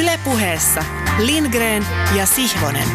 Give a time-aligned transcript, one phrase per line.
[0.00, 0.84] Ylepuheessa
[1.18, 1.86] Lindgren
[2.16, 2.88] ja Sihvonen.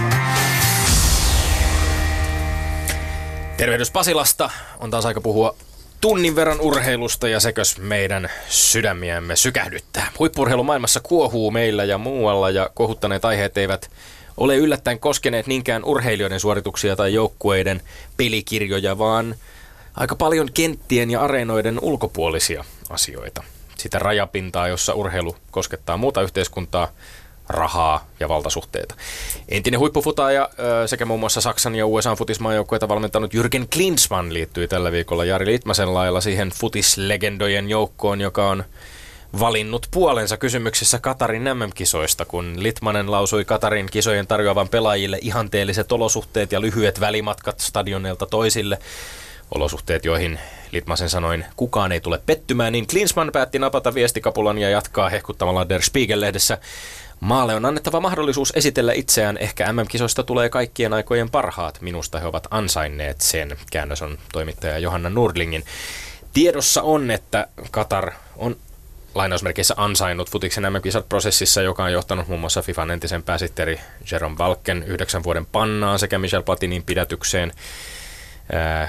[3.58, 4.50] Tervehdys Pasilasta.
[4.80, 5.56] On taas aika puhua
[6.02, 10.12] tunnin verran urheilusta ja sekös meidän sydämiämme sykähdyttää.
[10.20, 13.92] Huippurheilumaailmassa kuohuu meillä ja muualla ja kohuttaneet aiheet eivät
[14.38, 17.82] ole yllättäen koskeneet niinkään urheilijoiden suorituksia tai joukkueiden
[18.18, 19.36] pelikirjoja, vaan
[19.96, 23.44] aika paljon kenttien ja areenoiden ulkopuolisia asioita.
[23.78, 26.88] Sitä rajapintaa, jossa urheilu koskettaa muuta yhteiskuntaa,
[27.50, 28.96] rahaa ja valtasuhteita.
[29.50, 30.50] Entinen huippufutaaja
[30.86, 35.94] sekä muun muassa Saksan ja USA futismaajoukkueita valmentanut Jürgen Klinsmann liittyi tällä viikolla Jari Litmasen
[35.94, 38.64] lailla siihen futislegendojen joukkoon, joka on
[39.40, 46.62] valinnut puolensa kysymyksessä Katarin MM-kisoista, kun Litmanen lausui Katarin kisojen tarjoavan pelaajille ihanteelliset olosuhteet ja
[46.62, 48.80] lyhyet välimatkat stadioneilta toisille.
[49.56, 50.40] Olosuhteet, joihin
[50.72, 55.82] Litmasen sanoin kukaan ei tule pettymään, niin Klinsmann päätti napata viestikapulan ja jatkaa hehkuttamalla Der
[55.82, 56.58] Spiegel-lehdessä.
[57.20, 59.38] Maalle on annettava mahdollisuus esitellä itseään.
[59.38, 61.82] Ehkä MM-kisoista tulee kaikkien aikojen parhaat.
[61.82, 63.58] Minusta he ovat ansainneet sen.
[63.72, 65.64] Käännös on toimittaja Johanna Nurdlingin.
[66.34, 68.56] Tiedossa on, että Katar on
[69.16, 73.80] lainausmerkeissä ansainnut futiksen mm prosessissa, joka on johtanut muun muassa FIFAn entisen pääsihteeri
[74.12, 77.54] Jerome Valken yhdeksän vuoden pannaan sekä Michel Platinin pidätykseen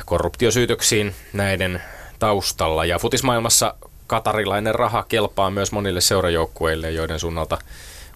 [0.05, 1.83] korruptiosyytöksiin näiden
[2.19, 2.85] taustalla.
[2.85, 3.75] Ja futismaailmassa
[4.07, 7.59] katarilainen raha kelpaa myös monille seurajoukkueille, joiden suunnalta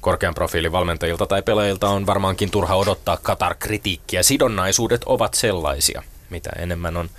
[0.00, 4.22] korkean profiilin valmentajilta tai pelaajilta on varmaankin turha odottaa Katar-kritiikkiä.
[4.22, 7.10] Sidonnaisuudet ovat sellaisia, mitä enemmän on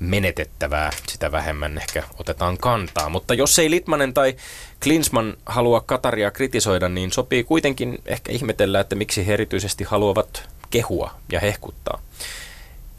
[0.00, 3.08] menetettävää, sitä vähemmän ehkä otetaan kantaa.
[3.08, 4.36] Mutta jos ei Litmanen tai
[4.82, 11.10] Klinsman halua Kataria kritisoida, niin sopii kuitenkin ehkä ihmetellä, että miksi he erityisesti haluavat kehua
[11.32, 11.99] ja hehkuttaa.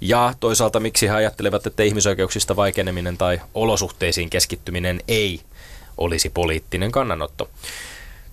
[0.01, 5.41] Ja toisaalta miksi he ajattelevat, että ihmisoikeuksista vaikeneminen tai olosuhteisiin keskittyminen ei
[5.97, 7.49] olisi poliittinen kannanotto.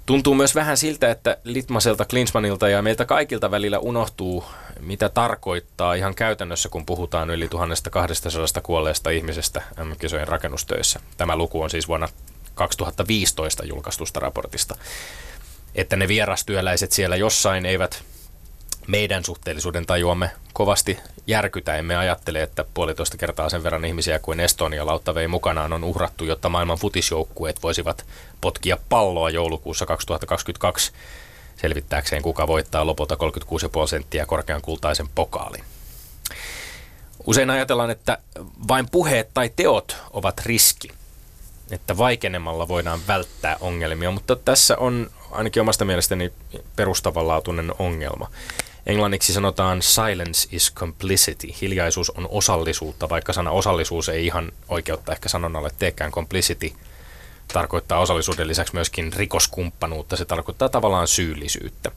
[0.06, 4.44] Tuntuu myös vähän siltä, että Litmaselta, Klinsmanilta ja meiltä kaikilta välillä unohtuu,
[4.80, 11.00] mitä tarkoittaa ihan käytännössä, kun puhutaan yli 1200 kuolleesta ihmisestä MM-kisojen rakennustöissä.
[11.16, 12.08] Tämä luku on siis vuonna
[12.54, 14.76] 2015 julkaistusta raportista.
[15.74, 18.02] Että ne vierastyöläiset siellä jossain eivät
[18.88, 21.76] meidän suhteellisuuden tajuamme kovasti järkytä.
[21.76, 26.24] Emme ajattele, että puolitoista kertaa sen verran ihmisiä kuin Estonia lautta vei mukanaan on uhrattu,
[26.24, 28.06] jotta maailman futisjoukkueet voisivat
[28.40, 30.92] potkia palloa joulukuussa 2022
[31.56, 35.64] selvittääkseen, kuka voittaa lopulta 36,5 senttiä korkean kultaisen pokaalin.
[37.26, 38.18] Usein ajatellaan, että
[38.68, 40.88] vain puheet tai teot ovat riski,
[41.70, 46.32] että vaikenemalla voidaan välttää ongelmia, mutta tässä on ainakin omasta mielestäni
[46.76, 48.30] perustavanlaatuinen ongelma.
[48.88, 51.48] Englanniksi sanotaan silence is complicity.
[51.60, 56.12] Hiljaisuus on osallisuutta, vaikka sana osallisuus ei ihan oikeutta ehkä sanonnalle teekään.
[56.12, 56.72] Complicity
[57.52, 60.16] tarkoittaa osallisuuden lisäksi myöskin rikoskumppanuutta.
[60.16, 61.90] Se tarkoittaa tavallaan syyllisyyttä.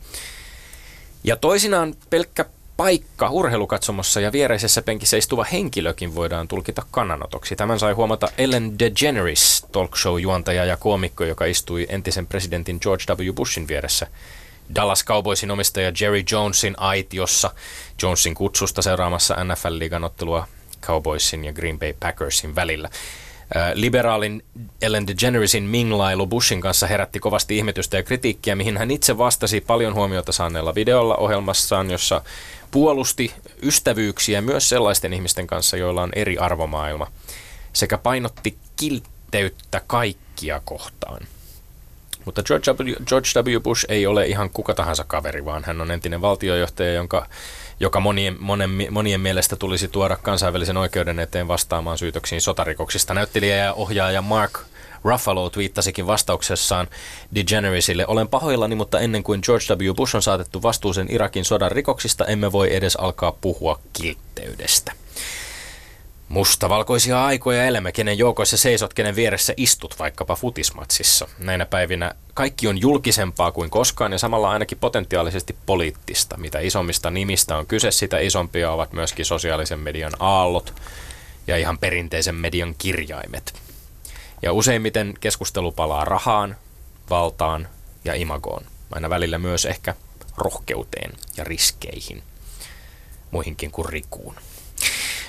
[1.24, 2.46] Ja toisinaan pelkkä
[2.78, 7.56] paikka urheilukatsomossa ja viereisessä penkissä istuva henkilökin voidaan tulkita kannanotoksi.
[7.56, 13.34] Tämän sai huomata Ellen DeGeneres, talk show-juontaja ja koomikko, joka istui entisen presidentin George W.
[13.34, 14.08] Bushin vieressä
[14.76, 17.52] Dallas Cowboysin omistaja Jerry Jonesin aitiossa
[18.02, 20.48] Jonesin kutsusta seuraamassa NFL-liigan ottelua
[20.82, 22.90] Cowboysin ja Green Bay Packersin välillä.
[23.74, 24.44] Liberaalin
[24.82, 29.94] Ellen DeGeneresin minglailu Bushin kanssa herätti kovasti ihmetystä ja kritiikkiä, mihin hän itse vastasi paljon
[29.94, 32.22] huomiota saaneella videolla ohjelmassaan, jossa
[32.72, 33.34] puolusti
[33.64, 37.08] ystävyyksiä myös sellaisten ihmisten kanssa, joilla on eri arvomaailma,
[37.74, 41.28] sekä painotti kiltteyttä kaikkia kohtaan.
[42.26, 42.94] Mutta George W.
[43.06, 43.60] George w.
[43.60, 47.28] Bush ei ole ihan kuka tahansa kaveri, vaan hän on entinen valtiojohtaja, jonka,
[47.80, 53.14] joka monien, monen, monien mielestä tulisi tuoda kansainvälisen oikeuden eteen vastaamaan syytöksiin sotarikoksista.
[53.14, 54.60] Näyttelijä ja ohjaaja Mark
[55.04, 56.88] Ruffalo twiittasikin vastauksessaan
[57.36, 59.94] DeGeneresille, olen pahoillani, mutta ennen kuin George W.
[59.96, 64.92] Bush on saatettu vastuuseen Irakin sodan rikoksista, emme voi edes alkaa puhua kiltteydestä.
[66.32, 71.28] Mustavalkoisia aikoja elämä, kenen joukoissa seisot, kenen vieressä istut vaikkapa futismatsissa.
[71.40, 76.38] Näinä päivinä kaikki on julkisempaa kuin koskaan ja samalla ainakin potentiaalisesti poliittista.
[76.38, 80.74] Mitä isommista nimistä on kyse, sitä isompia ovat myöskin sosiaalisen median aallot
[81.48, 83.54] ja ihan perinteisen median kirjaimet.
[84.42, 86.56] Ja useimmiten keskustelu palaa rahaan,
[87.10, 87.68] valtaan
[88.06, 88.66] ja imagoon.
[88.92, 89.96] Aina välillä myös ehkä
[90.38, 92.24] rohkeuteen ja riskeihin.
[93.32, 94.36] Muihinkin kuin rikuun.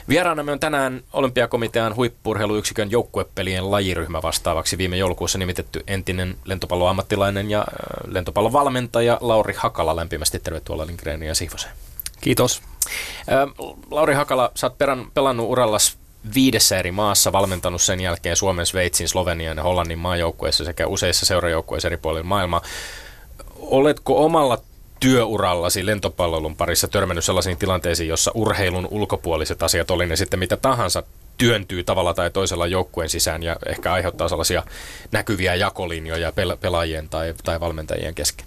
[0.08, 7.66] Vieraanamme on tänään Olympiakomitean huippurheiluyksikön joukkuepelien lajiryhmä vastaavaksi viime joulukuussa nimitetty entinen lentopalloammattilainen ja
[8.06, 9.96] lentopallovalmentaja Lauri Hakala.
[9.96, 11.74] Lämpimästi tervetuloa Lindgrenin ja Sihvoseen.
[12.20, 12.62] Kiitos.
[13.90, 15.98] Lauri Hakala, sä oot perän, pelannut urallas
[16.34, 21.88] viidessä eri maassa, valmentanut sen jälkeen Suomen, Sveitsin, Slovenian ja Hollannin maajoukkueissa sekä useissa seurajoukkueissa
[21.88, 22.62] eri puolilla maailmaa.
[23.60, 24.58] Oletko omalla
[25.02, 31.02] työurallasi lentopallolun parissa törmännyt sellaisiin tilanteisiin, jossa urheilun ulkopuoliset asiat, oli ne sitten mitä tahansa,
[31.38, 34.62] työntyy tavalla tai toisella joukkueen sisään ja ehkä aiheuttaa sellaisia
[35.12, 38.46] näkyviä jakolinjoja pel- pelaajien tai, tai valmentajien kesken?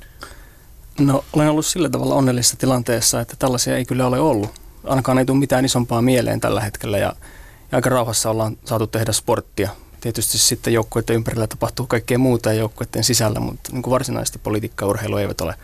[1.00, 4.52] No olen ollut sillä tavalla onnellisessa tilanteessa, että tällaisia ei kyllä ole ollut.
[4.84, 7.16] Ainakaan ei tule mitään isompaa mieleen tällä hetkellä ja,
[7.72, 9.70] ja aika rauhassa ollaan saatu tehdä sporttia.
[10.02, 14.86] Tietysti sitten joukkueiden ympärillä tapahtuu kaikkea muuta ja joukkueiden sisällä, mutta niin kuin varsinaisesti politiikka
[14.86, 15.56] ja urheilu eivät ole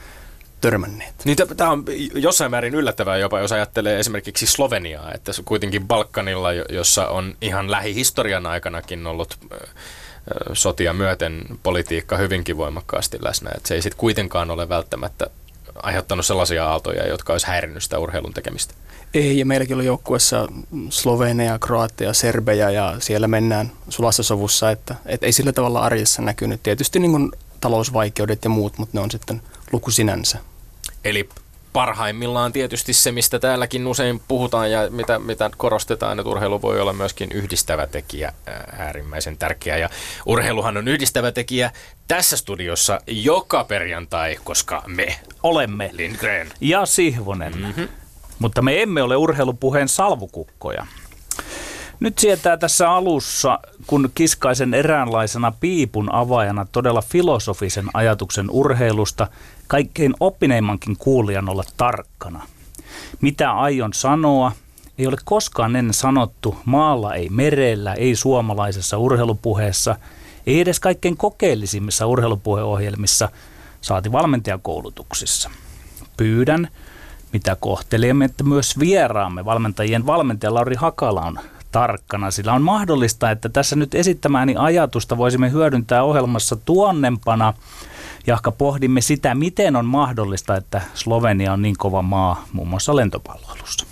[0.61, 1.15] törmänneet.
[1.25, 7.07] Niin tämä on jossain määrin yllättävää jopa, jos ajattelee esimerkiksi Sloveniaa, että kuitenkin Balkanilla, jossa
[7.07, 9.37] on ihan lähihistorian aikanakin ollut
[10.53, 13.51] sotia myöten politiikka hyvinkin voimakkaasti läsnä.
[13.55, 15.27] Että se ei sitten kuitenkaan ole välttämättä
[15.75, 18.73] aiheuttanut sellaisia aaltoja, jotka olisi häirinnyt sitä urheilun tekemistä.
[19.13, 20.47] Ei, ja meilläkin oli joukkuessa
[20.89, 26.63] Slovenia, Kroatia, Serbejä ja siellä mennään sulassa sovussa, että, että ei sillä tavalla arjessa näkynyt.
[26.63, 27.31] Tietysti niin kuin
[27.61, 29.41] talousvaikeudet ja muut, mutta ne on sitten
[29.71, 30.37] luku sinänsä.
[31.05, 31.29] Eli
[31.73, 36.93] parhaimmillaan tietysti se, mistä täälläkin usein puhutaan ja mitä, mitä korostetaan, että urheilu voi olla
[36.93, 38.33] myöskin yhdistävä tekijä,
[38.77, 39.77] äärimmäisen tärkeä.
[39.77, 39.89] Ja
[40.25, 41.71] urheiluhan on yhdistävä tekijä
[42.07, 47.57] tässä studiossa joka perjantai, koska me olemme Lindgren ja Sihvonen.
[47.57, 47.87] Mm-hmm.
[48.39, 50.87] Mutta me emme ole urheilupuheen salvukukkoja.
[51.99, 59.27] Nyt sietää tässä alussa, kun kiskaisen eräänlaisena piipun avaajana todella filosofisen ajatuksen urheilusta,
[59.71, 62.43] kaikkein oppineimmankin kuulijan olla tarkkana.
[63.21, 64.51] Mitä aion sanoa,
[64.97, 69.95] ei ole koskaan ennen sanottu maalla ei merellä, ei suomalaisessa urheilupuheessa,
[70.47, 73.29] ei edes kaikkein kokeellisimmissa urheilupuheohjelmissa,
[73.81, 75.49] saati valmentajakoulutuksissa.
[76.17, 76.67] Pyydän,
[77.33, 81.39] mitä kohtelemme, että myös vieraamme valmentajien valmentaja Lauri Hakala on
[81.71, 87.53] tarkkana, sillä on mahdollista, että tässä nyt esittämääni ajatusta voisimme hyödyntää ohjelmassa tuonnempana,
[88.27, 93.85] jahka pohdimme sitä, miten on mahdollista, että Slovenia on niin kova maa muun muassa lentopalloilussa.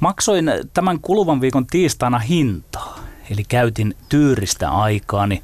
[0.00, 0.44] Maksoin
[0.74, 2.98] tämän kuluvan viikon tiistaina hintaa,
[3.30, 5.42] eli käytin tyyristä aikaani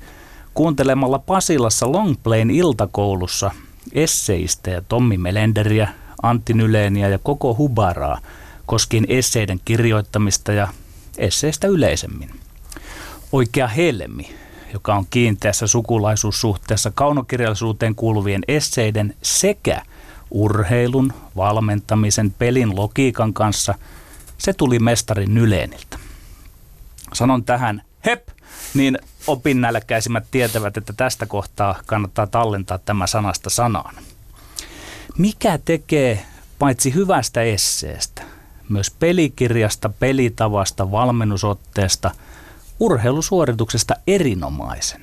[0.54, 3.50] kuuntelemalla Pasilassa Longplayn iltakoulussa
[4.72, 5.88] ja Tommi Melenderiä,
[6.22, 8.18] Antti Nyleeniä ja koko Hubaraa
[8.66, 10.68] koskien esseiden kirjoittamista ja
[11.18, 12.30] esseistä yleisemmin.
[13.32, 14.34] Oikea helmi,
[14.72, 19.82] joka on kiinteässä sukulaisuussuhteessa kaunokirjallisuuteen kuuluvien esseiden sekä
[20.30, 23.74] urheilun, valmentamisen, pelin logiikan kanssa,
[24.38, 25.98] se tuli mestari Nyleeniltä.
[27.12, 28.28] Sanon tähän hep,
[28.74, 33.94] niin opinnälkäisimmät tietävät, että tästä kohtaa kannattaa tallentaa tämä sanasta sanaan.
[35.18, 36.26] Mikä tekee
[36.58, 38.22] paitsi hyvästä esseestä,
[38.68, 42.10] myös pelikirjasta, pelitavasta, valmennusotteesta,
[42.80, 45.00] urheilusuorituksesta erinomaisen.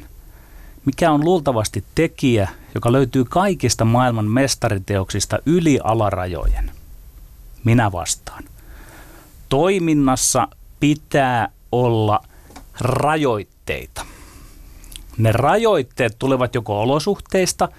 [0.85, 6.71] Mikä on luultavasti tekijä, joka löytyy kaikista maailman mestariteoksista yli alarajojen?
[7.63, 8.43] Minä vastaan.
[9.49, 10.47] Toiminnassa
[10.79, 12.19] pitää olla
[12.79, 14.05] rajoitteita.
[15.17, 17.69] Ne rajoitteet tulevat joko olosuhteista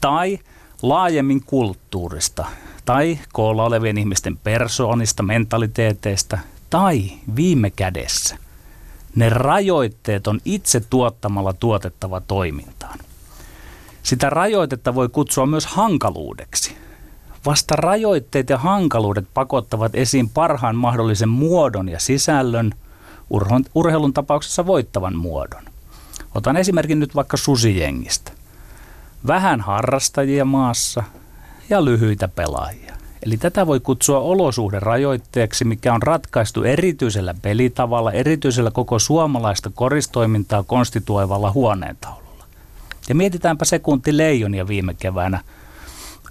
[0.00, 0.38] tai
[0.82, 2.46] laajemmin kulttuurista,
[2.84, 6.38] tai koolla olevien ihmisten persoonista, mentaliteeteista,
[6.70, 8.47] tai viime kädessä
[9.18, 12.98] ne rajoitteet on itse tuottamalla tuotettava toimintaan.
[14.02, 16.76] Sitä rajoitetta voi kutsua myös hankaluudeksi.
[17.46, 22.72] Vasta rajoitteet ja hankaluudet pakottavat esiin parhaan mahdollisen muodon ja sisällön,
[23.74, 25.64] urheilun tapauksessa voittavan muodon.
[26.34, 28.32] Otan esimerkin nyt vaikka susijengistä.
[29.26, 31.02] Vähän harrastajia maassa,
[31.70, 32.97] ja lyhyitä pelaajia.
[33.22, 41.52] Eli tätä voi kutsua olosuhderajoitteeksi, mikä on ratkaistu erityisellä pelitavalla, erityisellä koko suomalaista koristoimintaa konstituoivalla
[41.52, 42.44] huoneentaululla.
[43.08, 45.40] Ja mietitäänpä sekunti leijonia viime keväänä.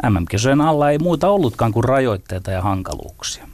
[0.09, 3.47] MM-kisojen alla ei muuta ollutkaan kuin rajoitteita ja hankaluuksia.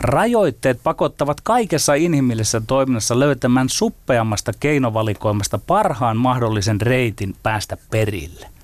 [0.00, 8.46] Rajoitteet pakottavat kaikessa inhimillisessä toiminnassa löytämään suppeammasta keinovalikoimasta parhaan mahdollisen reitin päästä perille–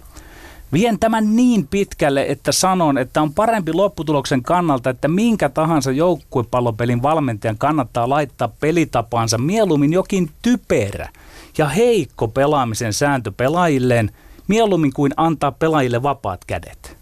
[0.72, 7.02] Vien tämän niin pitkälle, että sanon, että on parempi lopputuloksen kannalta, että minkä tahansa joukkuepallopelin
[7.02, 11.08] valmentajan kannattaa laittaa pelitapaansa mieluummin jokin typerä
[11.58, 14.10] ja heikko pelaamisen sääntö pelaajilleen,
[14.48, 16.96] mieluummin kuin antaa pelaajille vapaat kädet.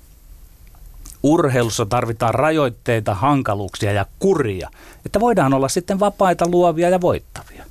[1.23, 4.71] Urheilussa tarvitaan rajoitteita, hankaluuksia ja kuria,
[5.07, 7.65] että voidaan olla sitten vapaita, luovia ja voittavia.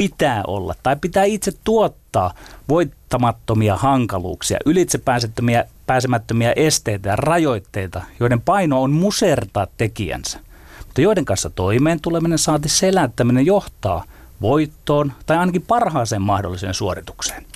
[0.00, 2.34] Pitää olla tai pitää itse tuottaa
[2.68, 10.38] voittamattomia hankaluuksia, ylitsepääsemättömiä pääsemättömiä esteitä ja rajoitteita, joiden paino on musertaa tekijänsä,
[10.86, 14.04] mutta joiden kanssa toimeen tuleminen saati selättäminen johtaa
[14.40, 17.46] voittoon tai ainakin parhaaseen mahdolliseen suoritukseen.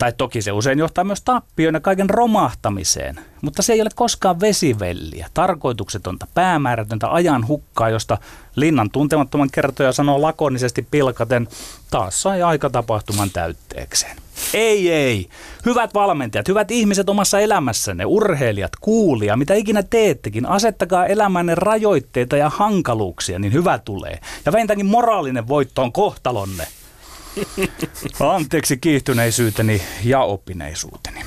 [0.00, 4.40] Tai toki se usein johtaa myös tappioon ja kaiken romahtamiseen, mutta se ei ole koskaan
[4.40, 8.18] vesivelliä, tarkoituksetonta, päämäärätöntä ajan hukkaa, josta
[8.56, 11.48] linnan tuntemattoman kertoja sanoo lakonisesti pilkaten,
[11.90, 14.16] taas sai aika tapahtuman täytteekseen.
[14.54, 15.28] Ei, ei.
[15.66, 22.50] Hyvät valmentajat, hyvät ihmiset omassa elämässänne, urheilijat, kuulia, mitä ikinä teettekin, asettakaa elämänne rajoitteita ja
[22.50, 24.18] hankaluuksia, niin hyvä tulee.
[24.46, 26.66] Ja vähintäänkin moraalinen voitto on kohtalonne.
[28.34, 31.20] Anteeksi kiihtyneisyyteni ja oppineisuuteni.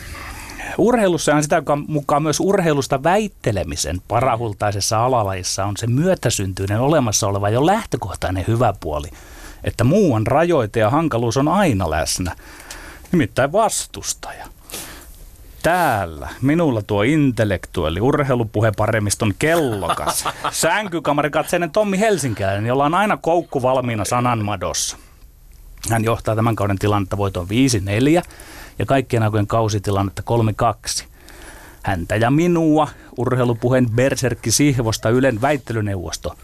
[0.77, 7.65] Urheilussa on sitä mukaan myös urheilusta väittelemisen parahultaisessa alalajissa on se myötäsyntyinen olemassa oleva jo
[7.65, 9.07] lähtökohtainen hyvä puoli,
[9.63, 12.35] että muuan rajoite ja hankaluus on aina läsnä,
[13.11, 14.45] nimittäin vastustaja.
[15.63, 24.97] Täällä minulla tuo intellektuelli urheilupuheparemiston kellokas, sänkykamarikatseinen Tommi Helsinkiläinen, jolla on aina koukku valmiina sananmadossa.
[25.89, 27.49] Hän johtaa tämän kauden tilannetta voiton 5-4
[28.79, 30.23] ja kaikkien aikojen kausitilannetta
[31.01, 31.03] 3-2.
[31.83, 32.87] Häntä ja minua,
[33.17, 36.35] urheilupuheen Berserkki Sihvosta Ylen väittelyneuvosto,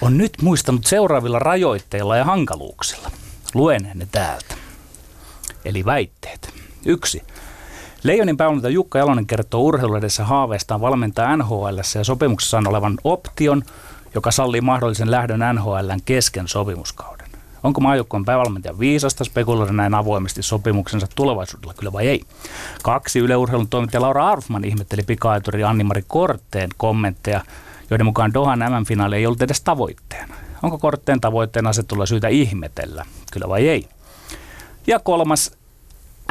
[0.00, 3.10] on nyt muistanut seuraavilla rajoitteilla ja hankaluuksilla.
[3.54, 4.54] Luen ne täältä.
[5.64, 6.54] Eli väitteet.
[6.86, 7.22] Yksi.
[8.02, 13.62] Leijonin päävalmentaja Jukka Jalonen kertoo urheiluedessä haaveestaan valmentaa NHL ja sopimuksessaan olevan option,
[14.14, 17.21] joka sallii mahdollisen lähdön NHLn kesken sopimuskauden.
[17.62, 22.20] Onko maajoukkueen päävalmentaja viisasta spekuloida näin avoimesti sopimuksensa tulevaisuudella, kyllä vai ei?
[22.82, 27.40] Kaksi yleurheilun toimittaja Laura Arfman ihmetteli pikaajaturi Anni-Mari Kortteen kommentteja,
[27.90, 30.34] joiden mukaan Dohan MM-finaali ei ollut edes tavoitteena.
[30.62, 33.88] Onko Kortteen tavoitteen asettulla syytä ihmetellä, kyllä vai ei?
[34.86, 35.52] Ja kolmas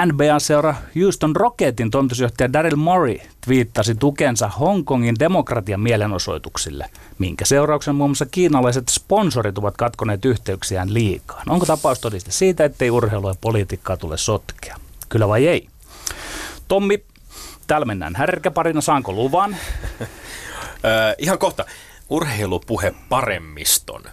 [0.05, 8.25] NBA-seura Houston Rocketin toimitusjohtaja Daryl Murray twiittasi tukensa Hongkongin demokratian mielenosoituksille, minkä seurauksen muun muassa
[8.25, 11.43] kiinalaiset sponsorit ovat katkoneet yhteyksiään liikaa.
[11.50, 14.75] Onko tapaus todiste siitä, ettei urheilu ja politiikkaa tule sotkea?
[15.10, 15.67] Kyllä vai ei?
[16.67, 17.03] Tommi,
[17.67, 18.81] täällä mennään härkäparina.
[18.81, 19.57] Saanko luvan?
[21.17, 21.65] ihan kohta.
[22.10, 24.03] Urheilupuhe paremmiston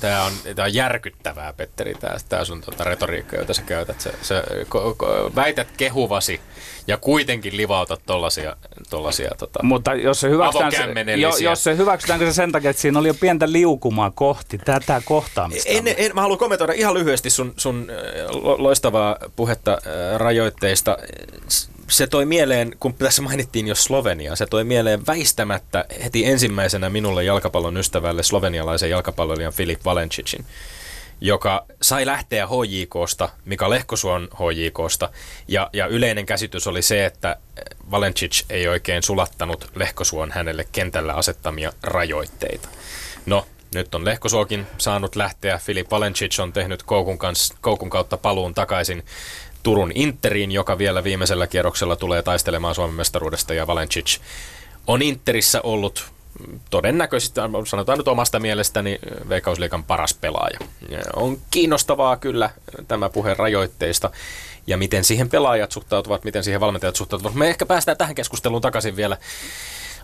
[0.00, 4.00] Tämä on, tämä on järkyttävää, Petteri, tämä, tämä sun tuota retoriikka, jota sä käytät.
[4.00, 6.40] Sä, sä ko, ko, väität kehuvasi
[6.86, 8.56] ja kuitenkin livautat tollasia,
[8.90, 12.82] tollasia tota, Mutta jos se, hyväksytään, se, jo, jos se hyväksytäänkö se sen takia, että
[12.82, 15.68] siinä oli jo pientä liukumaa kohti tätä kohtaamista?
[15.68, 17.86] En, en, mä haluan kommentoida ihan lyhyesti sun, sun
[18.58, 19.78] loistavaa puhetta
[20.16, 20.98] rajoitteista
[21.90, 27.24] se toi mieleen, kun tässä mainittiin jo Slovenia, se toi mieleen väistämättä heti ensimmäisenä minulle
[27.24, 30.44] jalkapallon ystävälle slovenialaisen jalkapalloilijan Filip Valencicin,
[31.20, 35.10] joka sai lähteä HJKsta, Mika Lehkosuon HJKsta,
[35.48, 37.36] ja, ja yleinen käsitys oli se, että
[37.90, 42.68] Valencic ei oikein sulattanut Lehkosuon hänelle kentällä asettamia rajoitteita.
[43.26, 45.58] No, nyt on Lehkosuokin saanut lähteä.
[45.58, 49.04] Filip Valencic on tehnyt Koukun, kanssa, Koukun kautta paluun takaisin
[49.62, 54.18] Turun Interiin, joka vielä viimeisellä kierroksella tulee taistelemaan Suomen mestaruudesta ja Valencic
[54.86, 56.10] on Interissä ollut
[56.70, 58.98] todennäköisesti, sanotaan nyt omasta mielestäni,
[59.28, 60.58] Veikkausliikan paras pelaaja.
[61.16, 62.50] On kiinnostavaa kyllä
[62.88, 64.10] tämä puhe rajoitteista
[64.66, 67.34] ja miten siihen pelaajat suhtautuvat, miten siihen valmentajat suhtautuvat.
[67.34, 69.16] Me ehkä päästään tähän keskusteluun takaisin vielä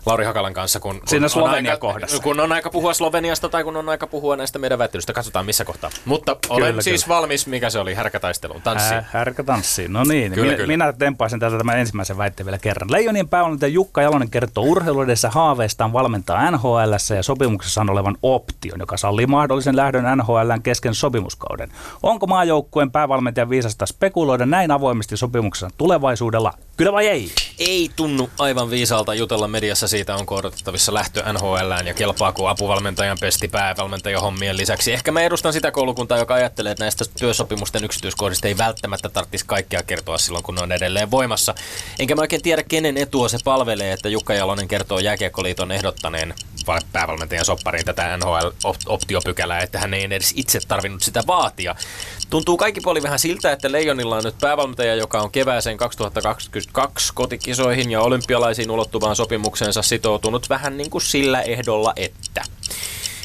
[0.07, 2.23] Lauri Hakalan kanssa, kun, kun, Siinä Slovenia kohdassa.
[2.23, 5.13] kun on aika puhua Sloveniasta tai kun on aika puhua näistä meidän väittelystä.
[5.13, 5.89] Katsotaan missä kohtaa.
[6.05, 7.15] Mutta olen kyllä, siis kyllä.
[7.15, 8.97] valmis, mikä se oli, härkätaisteluun, tanssiin.
[8.97, 10.31] Äh, härkätanssiin, no niin.
[10.31, 10.67] Kyllä, minä, kyllä.
[10.67, 12.91] minä tempaisin täältä tämän ensimmäisen väitteen vielä kerran.
[12.91, 18.97] Leijonien päävalmentaja Jukka Jalonen kertoo urheiluudessa haaveistaan valmentaa NHL ja sopimuksessa on olevan option, joka
[18.97, 21.71] sallii mahdollisen lähdön NHLn kesken sopimuskauden.
[22.03, 26.53] Onko maajoukkueen päävalmentaja viisasta spekuloida näin avoimesti sopimuksessa tulevaisuudella?
[26.77, 27.31] Kyllä vai ei?
[27.59, 33.47] Ei tunnu aivan viisaalta jutella mediassa siitä, onko odotettavissa lähtö NHLään ja kelpaako apuvalmentajan pesti
[33.47, 34.93] päävalmentajan hommien lisäksi.
[34.93, 39.83] Ehkä mä edustan sitä koulukuntaa, joka ajattelee, että näistä työsopimusten yksityiskohdista ei välttämättä tarvitsisi kaikkea
[39.83, 41.55] kertoa silloin, kun ne on edelleen voimassa.
[41.99, 46.33] Enkä mä oikein tiedä, kenen etua se palvelee, että Jukka Jalonen kertoo Jääkiekkoliiton ehdottaneen
[46.93, 51.75] päävalmentajan soppariin tätä NHL-optiopykälää, että hän ei edes itse tarvinnut sitä vaatia.
[52.29, 57.91] Tuntuu kaikki puoli vähän siltä, että Leijonilla on nyt päävalmentaja, joka on kevääseen 2022 kotikisoihin
[57.91, 62.41] ja olympialaisiin ulottuvaan sopimukseensa sitoutunut vähän niin kuin sillä ehdolla, että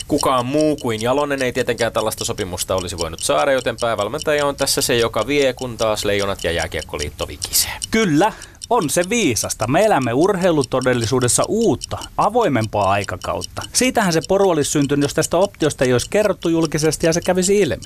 [0.09, 4.83] kukaan muu kuin Jalonen ei tietenkään tällaista sopimusta olisi voinut saada, joten päävalmentaja on tässä
[4.83, 7.73] se, joka vie, kun taas Leijonat ja Jääkiekkoliitto vikisee.
[7.91, 8.33] Kyllä,
[8.73, 9.67] on se viisasta.
[9.67, 13.63] Me elämme urheilutodellisuudessa uutta, avoimempaa aikakautta.
[13.73, 17.61] Siitähän se poru olisi syntynyt, jos tästä optiosta ei olisi kerrottu julkisesti ja se kävisi
[17.61, 17.85] ilmi.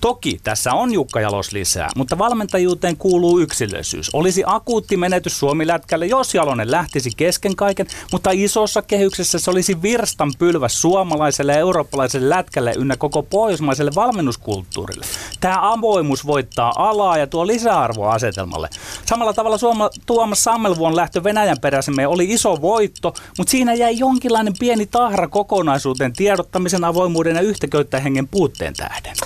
[0.00, 4.10] Toki tässä on Jukka Jalos lisää, mutta valmentajuuteen kuuluu yksilöllisyys.
[4.12, 10.32] Olisi akuutti menetys Suomi-lätkälle, jos Jalonen lähtisi kesken kaiken, mutta isossa kehyksessä se olisi virstan
[10.38, 15.06] pylväs suomalaiselle ja eurooppalaiselle lätkälle ynnä koko pohjoismaiselle valmennuskulttuurille.
[15.40, 18.68] Tämä avoimuus voittaa alaa ja tuo lisäarvoa asetelmalle.
[19.06, 19.90] Samalla tavalla Suoma,
[20.26, 26.12] Tuomas Sammelvuon lähtö Venäjän peräsemme oli iso voitto, mutta siinä jäi jonkinlainen pieni tahra kokonaisuuteen
[26.12, 29.16] tiedottamisen avoimuuden ja yhtäköyttähengen puutteen tähden.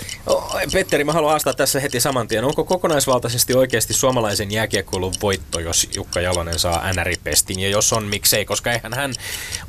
[0.73, 2.45] Petteri, mä haluan haastaa tässä heti saman tien.
[2.45, 7.61] Onko kokonaisvaltaisesti oikeasti suomalaisen jääkiekkoilun voitto, jos Jukka Jalonen saa NR-pestin?
[7.61, 8.45] Ja jos on, miksei?
[8.45, 9.15] Koska eihän hän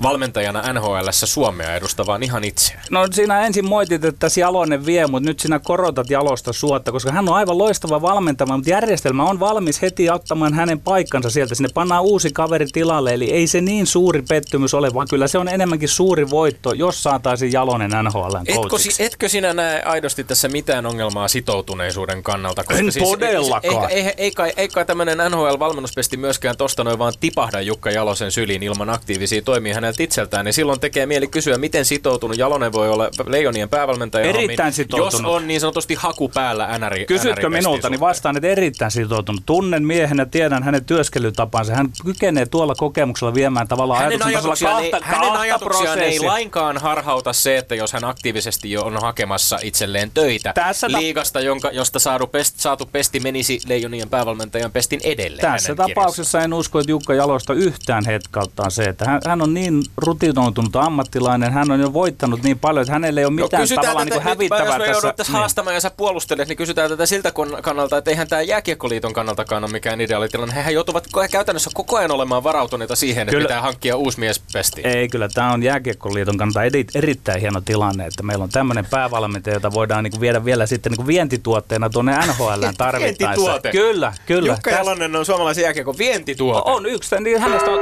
[0.02, 2.74] valmentajana NHL Suomea edusta, vaan ihan itse.
[2.90, 7.30] No siinä ensin moitit, että Jalonen vie, mutta nyt sinä korotat jalosta suotta, koska hän
[7.30, 11.56] on aivan loistava valmentava, mutta järjestelmä on valmis heti ottamaan hänen paikkansa sieltä.
[11.56, 15.38] Sinne pannaan uusi kaveri tilalle, eli ei se niin suuri pettymys ole, vaan kyllä se
[15.38, 20.86] on enemmänkin suuri voitto, jos saataisiin Jalonen NHL etkö, etkö sinä näe aidosti tässä mitään
[20.86, 22.64] ongelmaa sitoutuneisuuden kannalta?
[22.64, 23.92] Koska en siis, todellakaan.
[23.92, 28.32] Ei, ei, ei, kai, ei kai tämmöinen NHL-valmennuspesti myöskään tosta noin vaan tipahda Jukka Jalosen
[28.32, 32.90] syliin ilman aktiivisia toimia häneltä itseltään, niin silloin tekee mieli kysyä, miten sitoutunut Jalonen voi
[32.90, 34.26] olla Leijonien päävalmentaja.
[34.26, 35.14] Erittäin sitoutunut.
[35.14, 39.42] Jos on niin sanotusti haku päällä NR, Kysytkö minulta, niin vastaan, että erittäin sitoutunut.
[39.46, 41.76] Tunnen miehen ja tiedän hänen työskentelytapansa.
[41.76, 47.34] Hän kykenee tuolla kokemuksella viemään tavallaan hänen ajatuksiaan, kahta, ei, hänen ajatuksiaan ei lainkaan harhauta
[47.34, 52.28] se, että jos hän aktiivisesti jo on hakemassa itselleen töitä Tässä liigasta, jonka, josta saatu,
[52.28, 55.42] pest, saatu pesti menisi Leijonien päävalmentajan pestin edelleen.
[55.42, 56.42] Tässä tapauksessa kirjassa.
[56.42, 61.54] en usko, että Jukka Jalosta yhtään hetkaltaan se, että hän, hän on niin rutinoitunut ammattilainen,
[61.54, 64.22] hän on jo voittanut niin paljon, että hänellä ei ole no, mitään no, tavallaan niin
[64.22, 64.92] hävittävää tässä.
[64.92, 65.40] Jos me tässä niin.
[65.40, 67.32] haastamaan ja sä puolustelet, niin kysytään tätä siltä
[67.62, 70.56] kannalta, että eihän tämä Jääkiekkoliiton kannaltakaan ole mikään ideaalitilanne.
[70.56, 74.82] Hehän joutuvat käytännössä koko ajan olemaan varautuneita siihen, että kyllä, pitää hankkia uusi mies pesti.
[74.82, 76.60] Ei, kyllä tämä on Jääkiekkoliiton kannalta
[76.96, 81.08] erittäin hieno tilanne, että meillä on tämmöinen päävalmentaja, jota voidaan niin viedä vielä sitten niin
[81.08, 83.26] vientituotteena tuonne NHL tarvittaessa.
[83.26, 83.72] Vientituote.
[83.72, 84.54] Kyllä, kyllä.
[84.54, 86.72] Jukka Jalonen on suomalaisen jääkiekon vientituote.
[86.72, 87.80] On yksi, niin hänestä on...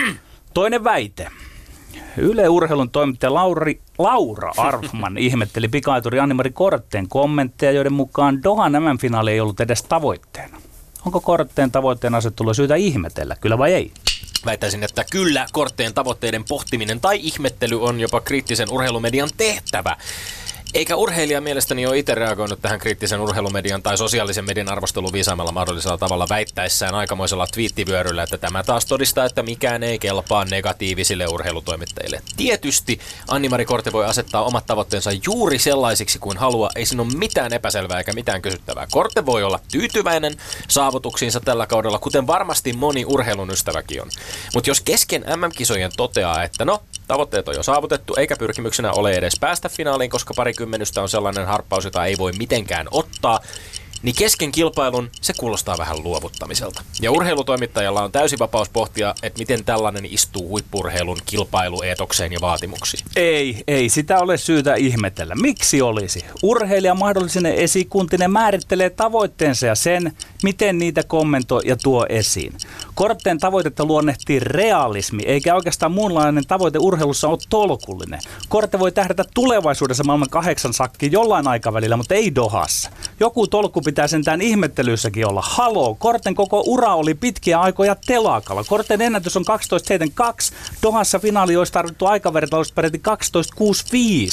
[0.54, 1.43] Toinen väite.
[2.18, 9.32] Yle Urheilun toimittaja Lauri, Laura Arfman ihmetteli pikaituri Annimari Kortteen kommentteja, joiden mukaan Dohan MM-finaali
[9.32, 10.56] ei ollut edes tavoitteena.
[11.06, 13.92] Onko Kortteen tavoitteen asettelua syytä ihmetellä, kyllä vai ei?
[14.46, 19.96] Väittäisin, että kyllä kortteen tavoitteiden pohtiminen tai ihmettely on jopa kriittisen urheilumedian tehtävä.
[20.74, 25.98] Eikä urheilija mielestäni ole itse reagoinut tähän kriittisen urheilumedian tai sosiaalisen median arvosteluun viisaamalla mahdollisella
[25.98, 32.22] tavalla väittäessään aikamoisella twiittivyöryllä, että tämä taas todistaa, että mikään ei kelpaa negatiivisille urheilutoimittajille.
[32.36, 36.70] Tietysti Anni-Mari Korte voi asettaa omat tavoitteensa juuri sellaisiksi kuin haluaa.
[36.76, 38.86] Ei siinä ole mitään epäselvää eikä mitään kysyttävää.
[38.90, 40.34] Korte voi olla tyytyväinen
[40.68, 44.10] saavutuksiinsa tällä kaudella, kuten varmasti moni urheilun ystäväkin on.
[44.54, 49.38] Mutta jos kesken MM-kisojen toteaa, että no, tavoitteet on jo saavutettu, eikä pyrkimyksenä ole edes
[49.40, 53.40] päästä finaaliin, koska parikymmenystä on sellainen harppaus, jota ei voi mitenkään ottaa,
[54.04, 56.82] niin kesken kilpailun se kuulostaa vähän luovuttamiselta.
[57.02, 63.04] Ja urheilutoimittajalla on täysi vapaus pohtia, että miten tällainen istuu huippurheilun kilpailueetokseen ja vaatimuksiin.
[63.16, 65.34] Ei, ei sitä ole syytä ihmetellä.
[65.34, 66.24] Miksi olisi?
[66.42, 70.12] Urheilija mahdollinen esikuntinen määrittelee tavoitteensa ja sen,
[70.42, 72.52] miten niitä kommentoi ja tuo esiin.
[72.94, 78.20] Kortteen tavoitetta luonnehtii realismi, eikä oikeastaan muunlainen tavoite urheilussa ole tolkullinen.
[78.48, 82.90] Korte voi tähdätä tulevaisuudessa maailman kahdeksan sakki jollain aikavälillä, mutta ei Dohassa.
[83.20, 85.42] Joku tolku pitää sentään ihmettelyssäkin olla.
[85.44, 88.64] Haloo, Korten koko ura oli pitkiä aikoja telakalla.
[88.64, 89.44] Korten ennätys on
[90.50, 90.54] 12.72.
[90.82, 93.02] Dohassa finaali olisi tarvittu aikaverta olisi peräti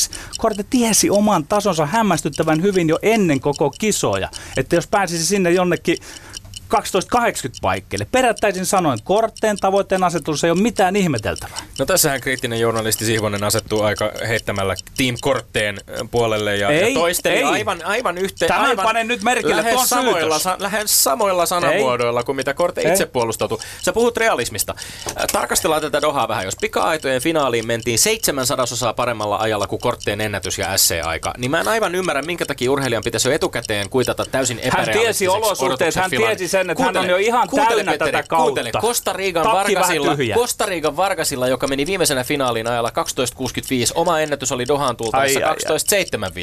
[0.09, 0.13] 12.65.
[0.37, 4.29] Korte tiesi oman tasonsa hämmästyttävän hyvin jo ennen koko kisoja.
[4.57, 5.97] Että jos pääsisi sinne jonnekin
[6.71, 8.07] 1280 paikkeille.
[8.11, 11.59] Perättäisin sanoen, kortteen tavoitteen asetus ei ole mitään ihmeteltävää.
[11.79, 15.77] No tässähän kriittinen journalisti Sihvonen asettuu aika heittämällä Team Kortteen
[16.11, 17.43] puolelle ja, ei, ja toisteli ei.
[17.43, 18.47] aivan, aivan yhteen.
[18.47, 22.23] Tämän aivan panen nyt merkille, lähes samoilla, sa, lähes samoilla sanamuodoilla ei.
[22.23, 23.57] kuin mitä Korte itse puolustautui.
[23.81, 24.75] Sä puhut realismista.
[25.31, 26.45] Tarkastellaan tätä Dohaa vähän.
[26.45, 31.59] Jos pika-aitojen finaaliin mentiin seitsemän sadasosaa paremmalla ajalla kuin Kortteen ennätys ja SC-aika, niin mä
[31.59, 35.95] en aivan ymmärrä, minkä takia urheilijan pitäisi jo etukäteen kuitata täysin epärealistiseksi Hän tiesi olosuhteet,
[35.95, 38.43] hän tiesi sen, sen, että kuuntele, hän on jo ihan täynnä Petteri, tätä kautta.
[38.43, 43.91] Kuuntele, Costa Rican Vargasilla, Costa Rican Vargasilla, joka meni viimeisenä finaaliin ajalla 12.65.
[43.95, 45.45] Oma ennätys oli Dohaan tultaessa 12.75.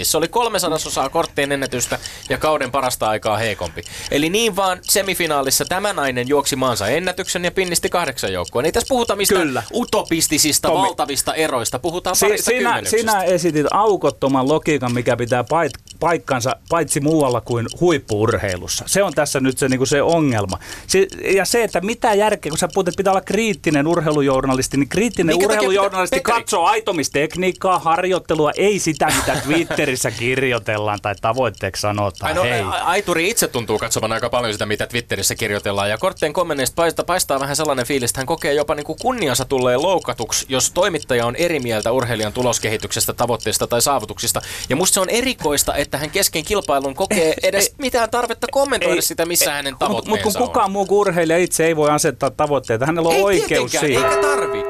[0.03, 3.83] Se oli kolme sadasosaa korttien ennätystä ja kauden parasta aikaa heikompi.
[4.11, 8.63] Eli niin vaan semifinaalissa tämä nainen juoksi maansa ennätyksen ja pinnisti kahdeksan joukkoa.
[8.63, 9.63] Ei tässä puhuta mistään Kyllä.
[9.75, 10.81] utopistisista Tomi.
[10.87, 11.79] valtavista eroista.
[11.79, 17.67] Puhutaan Si- parista sinä, sinä esitit aukottoman logiikan, mikä pitää pait, paikkansa paitsi muualla kuin
[17.81, 18.85] huippuurheilussa.
[18.87, 20.59] Se on tässä nyt se, niin kuin se ongelma.
[20.87, 24.88] Se, ja se, että mitä järkeä, kun sä puhut, että pitää olla kriittinen urheilujournalisti, niin
[24.88, 32.29] kriittinen takia urheilujournalisti pitää- katsoo aitomistekniikkaa, harjoittelua, ei sitä, mitä Twitterissä kirjoitellaan tai tavoitteeksi sanotaan.
[32.29, 32.62] Ai no, Hei.
[32.83, 35.90] Aituri itse tuntuu katsovan aika paljon sitä, mitä Twitterissä kirjoitellaan.
[35.90, 39.44] Ja korttien kommenteista paistaa, paistaa vähän sellainen fiilis, että hän kokee jopa niin kuin kunniansa
[39.44, 44.42] tulee loukatuksi, jos toimittaja on eri mieltä urheilijan tuloskehityksestä, tavoitteista tai saavutuksista.
[44.68, 49.27] Ja musta se on erikoista, että hän kesken kilpailun kokee edes mitään tarvetta kommentoida sitä,
[49.27, 50.49] missä hänen Mutta tavoitteensa mut kun on.
[50.49, 54.05] kukaan muu kuin urheilija itse ei voi asettaa tavoitteita, hänellä on ei oikeus siihen.
[54.05, 54.63] eikä tarvi.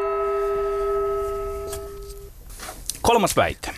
[3.02, 3.70] Kolmas väite.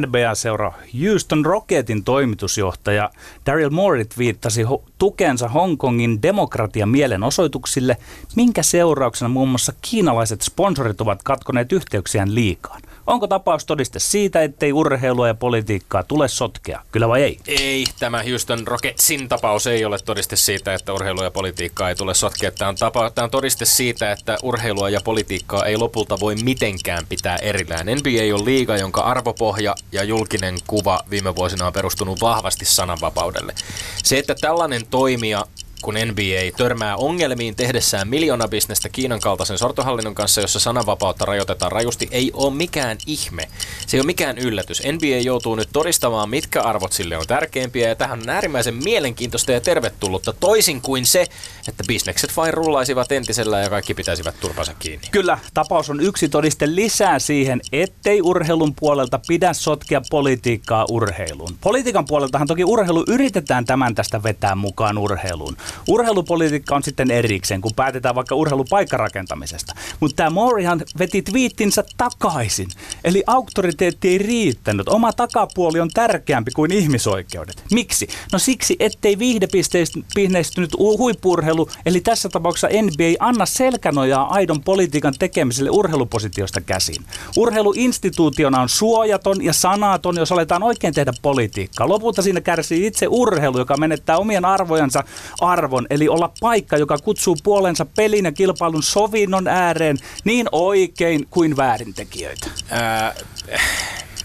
[0.00, 3.10] NBA-seura Houston Rocketin toimitusjohtaja
[3.46, 7.96] Daryl Morey viittasi ho- tukensa Hongkongin demokratian mielenosoituksille,
[8.36, 12.82] minkä seurauksena muun muassa kiinalaiset sponsorit ovat katkoneet yhteyksiään liikaan.
[13.10, 16.82] Onko tapaus todiste siitä, ettei urheilua ja politiikkaa tule sotkea?
[16.92, 17.38] Kyllä vai ei?
[17.46, 22.14] Ei, tämä Houston Rocketsin tapaus ei ole todiste siitä, että urheilua ja politiikkaa ei tule
[22.14, 22.50] sotkea.
[22.50, 27.06] Tämä on, tapa, tämä on todiste siitä, että urheilua ja politiikkaa ei lopulta voi mitenkään
[27.08, 27.86] pitää erillään.
[27.86, 33.54] NBA on liiga, jonka arvopohja ja julkinen kuva viime vuosina on perustunut vahvasti sananvapaudelle.
[34.02, 35.46] Se, että tällainen toimija
[35.82, 42.30] kun NBA törmää ongelmiin tehdessään miljoonabisnestä Kiinan kaltaisen sortohallinnon kanssa, jossa sananvapautta rajoitetaan rajusti, ei
[42.34, 43.48] ole mikään ihme.
[43.86, 44.82] Se ei ole mikään yllätys.
[44.92, 49.60] NBA joutuu nyt todistamaan, mitkä arvot sille on tärkeimpiä, ja tähän on äärimmäisen mielenkiintoista ja
[49.60, 51.26] tervetullutta, toisin kuin se,
[51.68, 55.08] että bisnekset vain rullaisivat entisellä ja kaikki pitäisivät turpansa kiinni.
[55.10, 61.56] Kyllä, tapaus on yksi todiste lisää siihen, ettei urheilun puolelta pidä sotkea politiikkaa urheiluun.
[61.60, 65.56] Politiikan puoleltahan toki urheilu yritetään tämän tästä vetää mukaan urheiluun.
[65.88, 69.74] Urheilupolitiikka on sitten erikseen, kun päätetään vaikka urheilupaikkarakentamisesta.
[70.00, 72.68] Mutta tämä Morihan veti twiittinsä takaisin.
[73.04, 74.88] Eli auktoriteetti ei riittänyt.
[74.88, 77.64] Oma takapuoli on tärkeämpi kuin ihmisoikeudet.
[77.72, 78.08] Miksi?
[78.32, 86.60] No siksi, ettei viihdepisteistynyt huippurheilu, eli tässä tapauksessa NBA, anna selkänojaa aidon politiikan tekemiselle urheilupositiosta
[86.60, 87.04] käsin.
[87.36, 91.88] Urheiluinstituutiona on suojaton ja sanaton, jos aletaan oikein tehdä politiikkaa.
[91.88, 95.04] Lopulta siinä kärsii itse urheilu, joka menettää omien arvojansa
[95.60, 101.56] arvon, eli olla paikka, joka kutsuu puolensa pelin ja kilpailun sovinnon ääreen niin oikein kuin
[101.56, 102.50] väärintekijöitä.
[102.70, 103.14] Ää,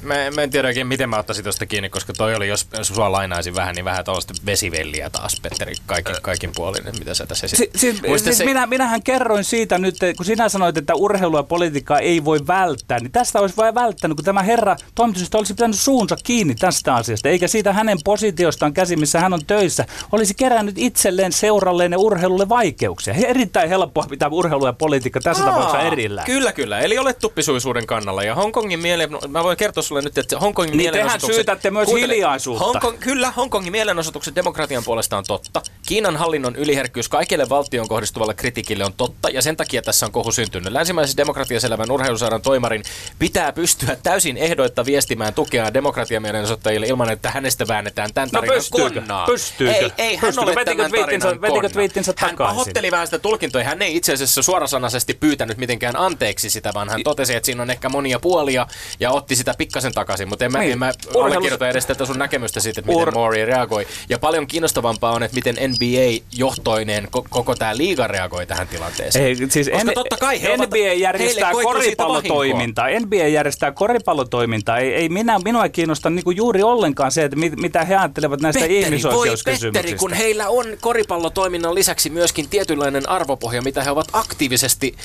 [0.05, 3.11] mä, mä en tiedä oikein, miten mä ottaisin tuosta kiinni, koska toi oli, jos sua
[3.11, 7.55] lainaisin vähän, niin vähän tällaista vesivelliä taas, Petteri, kaikin, kaikin puolin, mitä sä tässä Si-
[7.55, 7.71] esit.
[7.75, 11.43] siis, Muista siis se- minä, minähän kerroin siitä nyt, kun sinä sanoit, että urheilua ja
[11.43, 15.79] politiikkaa ei voi välttää, niin tästä olisi vain välttänyt, kun tämä herra toimitusjohtaja olisi pitänyt
[15.79, 20.75] suunsa kiinni tästä asiasta, eikä siitä hänen positiostaan käsi, missä hän on töissä, olisi kerännyt
[20.77, 23.13] itselleen, seuralleen ja urheilulle vaikeuksia.
[23.13, 26.25] He erittäin helppoa pitää urheilu ja politiikka tässä Aa, tapauksessa erillään.
[26.25, 26.79] Kyllä, kyllä.
[26.79, 28.23] Eli olet tuppisuisuuden kannalla.
[28.23, 29.09] Ja Hongkongin mielen...
[29.27, 31.35] Mä voin kertoa sulle nyt, että Hongkongin Niin tehän mielenosoitukset...
[31.35, 32.65] syytätte myös hiljaisuutta.
[32.65, 35.61] Hongkong, kyllä, Hongkongin mielenosoitukset demokratian puolesta on totta.
[35.85, 39.29] Kiinan hallinnon yliherkkyys kaikille valtion kohdistuvalle kritiikille on totta.
[39.29, 40.73] Ja sen takia tässä on kohu syntynyt.
[40.73, 42.83] Länsimaisessa demokratiassa elävän urheiluseuran toimarin
[43.19, 48.57] pitää pystyä täysin ehdoitta viestimään tukea demokratian mielenosoittajille ilman, että hänestä väännetään tämän No tarinan
[48.57, 48.99] pystyykö?
[48.99, 49.25] konnaa.
[49.25, 49.73] Pystyykö?
[49.75, 50.41] Ei, ei hän Pystyykö?
[50.41, 52.55] ole Vetikö tämän tarinan vetikö twiittinsä Hän takaisin?
[52.55, 53.65] pahoitteli vähän sitä tulkintoja.
[53.65, 57.69] Hän ei itse asiassa suorasanaisesti pyytänyt mitenkään anteeksi sitä, vaan hän totesi, että siinä on
[57.69, 58.67] ehkä monia puolia
[58.99, 60.29] ja otti sitä pikkasen takaisin.
[60.29, 60.71] Mutta en mä, Niin.
[60.71, 63.87] en mä Urheilus- allekirjoita edes tätä sun näkemystä siitä, että miten Ur- Maury reagoi.
[64.09, 69.25] Ja paljon kiinnostavampaa on, että miten NBA-johtoinen ko- koko tämä liiga reagoi tähän tilanteeseen.
[69.25, 72.87] Ei, siis Koska N- totta kai he ovat- NBA järjestää koituu siitä koripallotoimintaa.
[72.99, 74.77] NBA järjestää koripallotoimintaa.
[74.77, 78.41] Ei, ei minä, minua ei kiinnosta niinku juuri ollenkaan se, että mit, mitä he ajattelevat
[78.41, 79.71] näistä Petteri, voi ihmisoikeuskysymyksistä.
[79.81, 84.95] Petteri, kun heillä on koripallotoiminnan lisäksi myöskin tietynlainen arvopohja, mitä he ovat aktiivisesti,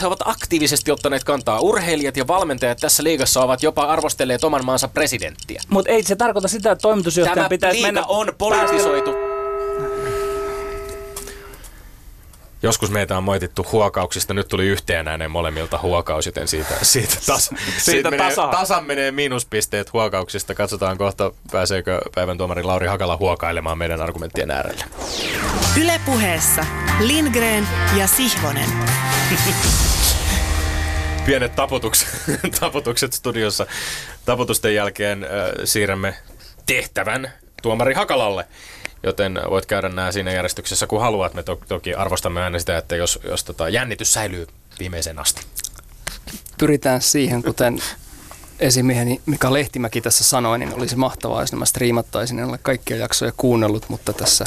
[0.00, 1.60] he ovat aktiivisesti ottaneet kantaa.
[1.60, 3.84] Urheilijat ja valmentajat tässä liigassa ovat jopa
[4.20, 5.62] arvostelleet oman maansa presidenttiä.
[5.68, 8.04] Mutta ei se tarkoita sitä, että toimitusjohtajan Tämä pitäisi mennä...
[8.04, 9.14] on politisoitu.
[12.62, 17.50] Joskus meitä on moitittu huokauksista, nyt tuli yhteen ääneen molemmilta huokaus, joten siitä, siitä, tas,
[17.78, 18.50] siitä menee, tasaa.
[18.50, 20.54] tasan menee miinuspisteet huokauksista.
[20.54, 24.84] Katsotaan kohta, pääseekö päivän tuomari Lauri Hakala huokailemaan meidän argumenttien äärelle.
[25.80, 26.66] Ylepuheessa
[27.00, 28.68] Lindgren ja Sihvonen.
[31.30, 32.08] Pienet taputukset,
[32.60, 33.66] taputukset studiossa.
[34.24, 35.30] Taputusten jälkeen äh,
[35.64, 36.14] siirrämme
[36.66, 38.46] tehtävän tuomari Hakalalle.
[39.02, 41.34] Joten voit käydä nämä siinä järjestyksessä, kun haluat.
[41.34, 44.46] Me to- toki arvostamme aina sitä, että jos, jos tota, jännitys säilyy
[44.78, 45.42] viimeiseen asti.
[46.58, 47.82] pyritään siihen, kuten
[48.58, 52.38] esimieheni Mika Lehtimäki tässä sanoi, niin olisi mahtavaa, jos nämä striimattaisiin.
[52.38, 54.44] En ole kaikkia jaksoja kuunnellut, mutta tässä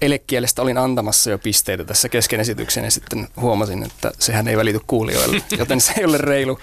[0.00, 4.80] elekielestä olin antamassa jo pisteitä tässä kesken esityksen ja sitten huomasin, että sehän ei välity
[4.86, 6.58] kuulijoille, joten se ei ole reilu,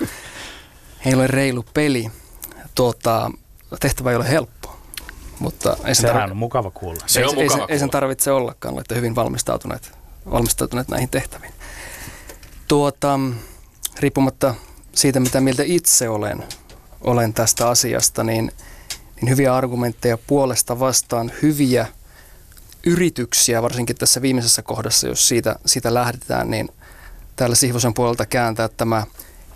[1.06, 2.12] ei ole reilu peli.
[2.76, 3.32] Tuota,
[3.80, 4.80] tehtävä ei ole helppo,
[5.40, 7.04] mutta ei sen, Sehän on mukava kuulla.
[7.06, 7.92] Se ei, on ei, mukava sen, ei sen kuulla.
[7.92, 9.92] tarvitse ollakaan, olette hyvin valmistautuneet,
[10.32, 11.54] valmistautuneet näihin tehtäviin.
[12.68, 13.20] Tuota,
[14.00, 14.56] riippumatta
[14.96, 16.44] siitä, mitä mieltä itse olen,
[17.02, 18.52] olen tästä asiasta, niin,
[19.22, 21.88] niin hyviä argumentteja puolesta vastaan, hyviä
[22.86, 26.70] yrityksiä, varsinkin tässä viimeisessä kohdassa, jos siitä, siitä lähdetään, niin
[27.36, 29.04] täällä Sihvosen puolelta kääntää tämä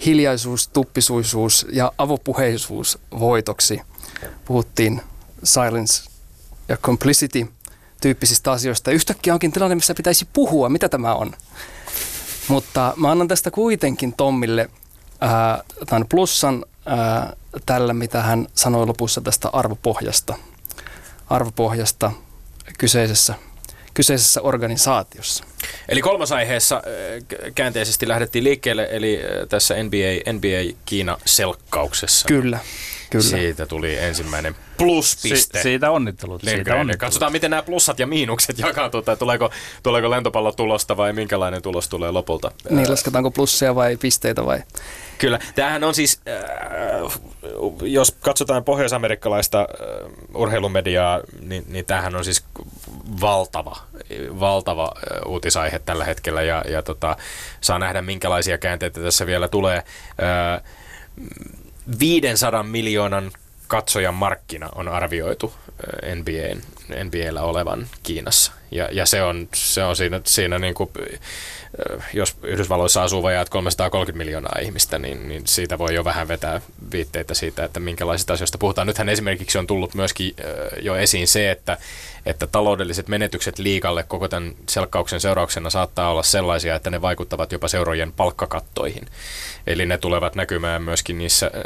[0.05, 3.81] hiljaisuus, tuppisuisuus ja avopuheisuus voitoksi.
[4.45, 5.01] Puhuttiin
[5.43, 6.09] silence
[6.69, 7.47] ja complicity
[8.01, 8.91] tyyppisistä asioista.
[8.91, 11.31] Yhtäkkiä onkin tilanne, missä pitäisi puhua, mitä tämä on.
[12.47, 14.69] Mutta mä annan tästä kuitenkin Tommille
[15.21, 17.35] ää, tämän plussan ää,
[17.65, 20.35] tällä, mitä hän sanoi lopussa tästä arvopohjasta.
[21.29, 22.11] Arvopohjasta
[22.77, 23.33] kyseisessä,
[23.93, 25.43] kyseisessä organisaatiossa.
[25.89, 32.27] Eli kolmasaiheessa äh, käänteisesti lähdettiin liikkeelle, eli äh, tässä NBA, NBA Kiina-selkkauksessa.
[32.27, 32.59] Kyllä,
[33.09, 33.23] kyllä.
[33.23, 35.57] Siitä tuli ensimmäinen pluspiste.
[35.57, 36.41] Si- siitä onnittelut.
[36.41, 36.79] Siitä Lindgren.
[36.79, 36.99] onnittelut.
[36.99, 39.49] Katsotaan, miten nämä plussat ja miinukset jakautuu, tai tuleeko,
[39.83, 42.51] tuleeko lentopallo tulosta vai minkälainen tulos tulee lopulta.
[42.69, 44.63] Niin, lasketaanko plusseja vai pisteitä vai?
[45.17, 45.39] Kyllä.
[45.55, 47.19] Tämähän on siis, äh,
[47.81, 52.43] jos katsotaan pohjoisamerikkalaista äh, urheilumediaa, niin, niin tämähän on siis
[53.21, 53.77] valtava,
[54.39, 57.17] valtava äh, uutisaihe tällä hetkellä ja, ja tota,
[57.61, 59.77] saa nähdä minkälaisia käänteitä tässä vielä tulee.
[59.77, 60.61] Äh,
[61.99, 63.31] 500 miljoonan
[63.67, 65.53] katsojan markkina on arvioitu
[66.15, 66.61] NBAn,
[67.03, 68.51] NBAllä olevan Kiinassa.
[68.71, 73.49] Ja, ja se on, se on siinä, siinä niin kuin, äh, jos Yhdysvalloissa asuu vajaat
[73.49, 78.57] 330 miljoonaa ihmistä, niin, niin siitä voi jo vähän vetää viitteitä siitä, että minkälaisista asioista
[78.57, 78.87] puhutaan.
[78.87, 80.45] Nythän esimerkiksi on tullut myöskin äh,
[80.81, 81.77] jo esiin se, että,
[82.25, 87.67] että taloudelliset menetykset liikalle koko tämän selkkauksen seurauksena saattaa olla sellaisia, että ne vaikuttavat jopa
[87.67, 89.07] seurojen palkkakattoihin.
[89.67, 91.61] Eli ne tulevat näkymään myöskin niissä äh,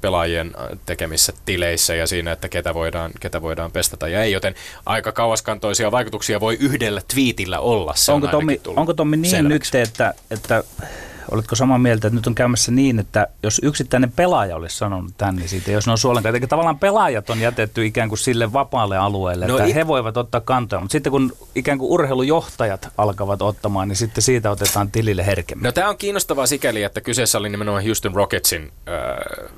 [0.00, 0.52] pelaajien
[0.86, 4.54] tekemissä tileissä ja siinä, että ketä voidaan, ketä voidaan pestata ja ei, joten
[4.86, 7.94] aika kauaskantoisia vaikutuksia voi yhdellä twiitillä olla.
[7.96, 9.76] Se onko, on Tommi, onko Tommi niin selväksi.
[9.78, 10.64] nyt, että, että
[11.30, 15.36] oletko samaa mieltä, että nyt on käymässä niin, että jos yksittäinen pelaaja olisi sanonut tämän,
[15.36, 16.36] niin siitä ei olisi noussut ollenkaan.
[16.36, 20.16] Eli tavallaan pelaajat on jätetty ikään kuin sille vapaalle alueelle, No että it- he voivat
[20.16, 20.80] ottaa kantoja.
[20.80, 25.64] Mutta sitten kun ikään kuin urheilujohtajat alkavat ottamaan, niin sitten siitä otetaan tilille herkemmin.
[25.64, 29.50] No tämä on kiinnostavaa sikäli, että kyseessä oli nimenomaan Houston Rocketsin äh,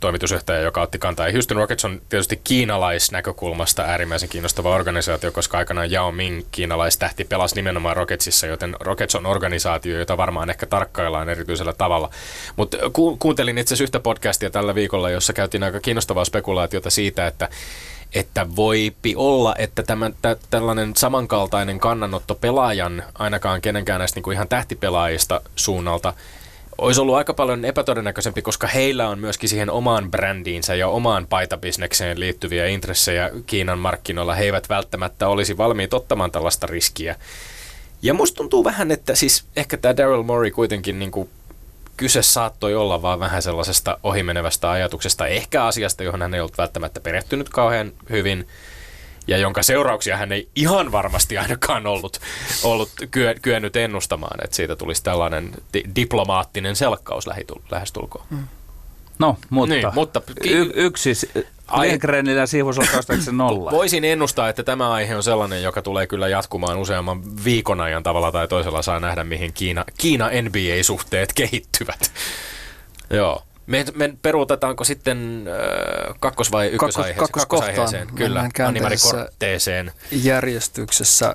[0.00, 1.30] toimitusjohtaja, joka otti kantaa.
[1.32, 7.96] Houston Rockets on tietysti kiinalaisnäkökulmasta äärimmäisen kiinnostava organisaatio, koska aikanaan Yao Ming, kiinalaistähti, pelasi nimenomaan
[7.96, 12.10] Rocketsissa, joten Rockets on organisaatio, jota varmaan ehkä tarkkaillaan erityisellä tavalla.
[12.56, 17.26] Mutta ku- kuuntelin itse asiassa yhtä podcastia tällä viikolla, jossa käytiin aika kiinnostavaa spekulaatiota siitä,
[17.26, 17.48] että
[18.14, 24.34] että voipi olla, että tämän, tä, tällainen samankaltainen kannanotto pelaajan, ainakaan kenenkään näistä niin kuin
[24.34, 26.14] ihan tähtipelaajista suunnalta,
[26.78, 32.20] olisi ollut aika paljon epätodennäköisempi, koska heillä on myöskin siihen omaan brändiinsä ja omaan paitabisnekseen
[32.20, 34.34] liittyviä intressejä Kiinan markkinoilla.
[34.34, 37.16] He eivät välttämättä olisi valmiit ottamaan tällaista riskiä.
[38.02, 41.28] Ja musta tuntuu vähän, että siis ehkä tämä Daryl Morey kuitenkin niin kuin
[41.96, 47.00] kyse saattoi olla vaan vähän sellaisesta ohimenevästä ajatuksesta, ehkä asiasta, johon hän ei ollut välttämättä
[47.00, 48.48] perehtynyt kauhean hyvin,
[49.26, 52.20] ja jonka seurauksia hän ei ihan varmasti ainakaan ollut,
[52.62, 58.24] ollut kyö, kyennyt ennustamaan, että siitä tulisi tällainen di- diplomaattinen selkkaus lähitul- lähestulkoon.
[58.30, 58.44] Mm.
[59.18, 61.12] No, mutta, Niin, mutta- y- yksi
[61.80, 62.82] Lindgrenillä ja Siivossa
[63.30, 63.70] on nolla.
[63.80, 68.32] Voisin ennustaa, että tämä aihe on sellainen, joka tulee kyllä jatkumaan useamman viikon ajan tavalla
[68.32, 68.82] tai toisella.
[68.82, 72.12] Saa nähdä, mihin Kiina, Kiina NBA-suhteet kehittyvät.
[73.10, 73.42] Joo.
[73.66, 77.18] Me, me peruutetaanko sitten äh, kakkos- vai ykkösaiheeseen?
[77.18, 77.74] kakkoskohtaan.
[77.74, 78.42] Kakkosaiheeseen, kyllä.
[78.42, 79.92] Mennään Animari käänteisessä- Kortteeseen.
[80.12, 81.34] järjestyksessä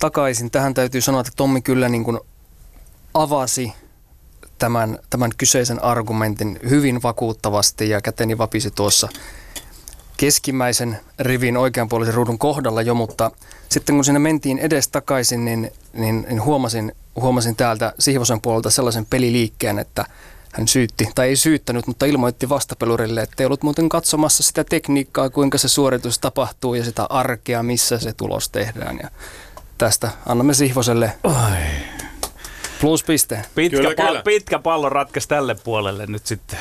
[0.00, 0.50] takaisin.
[0.50, 2.20] Tähän täytyy sanoa, että Tommi kyllä niin kuin
[3.14, 3.72] avasi
[4.58, 9.08] tämän, tämän kyseisen argumentin hyvin vakuuttavasti ja käteni vapisi tuossa
[10.16, 13.30] keskimmäisen rivin oikeanpuolisen ruudun kohdalla jo, mutta
[13.68, 19.06] sitten kun sinne mentiin edes takaisin, niin, niin, niin huomasin, huomasin täältä Sihvosen puolelta sellaisen
[19.06, 20.04] peliliikkeen, että
[20.52, 25.30] hän syytti, tai ei syyttänyt, mutta ilmoitti vastapelurille, että ei ollut muuten katsomassa sitä tekniikkaa,
[25.30, 28.98] kuinka se suoritus tapahtuu ja sitä arkea, missä se tulos tehdään.
[29.02, 29.10] Ja
[29.78, 31.12] tästä annamme Sihvoselle
[32.80, 33.42] pluspiste.
[33.54, 34.22] Pitkä, Kyllä, pal- kyllä.
[34.22, 36.58] pitkä pallo ratkaisi tälle puolelle nyt sitten.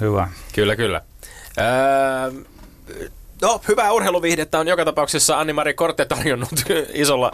[0.00, 0.28] Hyvä.
[0.54, 1.00] Kyllä, kyllä.
[1.58, 2.32] Öö,
[3.42, 6.50] No, hyvää urheiluviihdettä on joka tapauksessa Anni-Mari Korte tarjonnut
[6.92, 7.30] isolla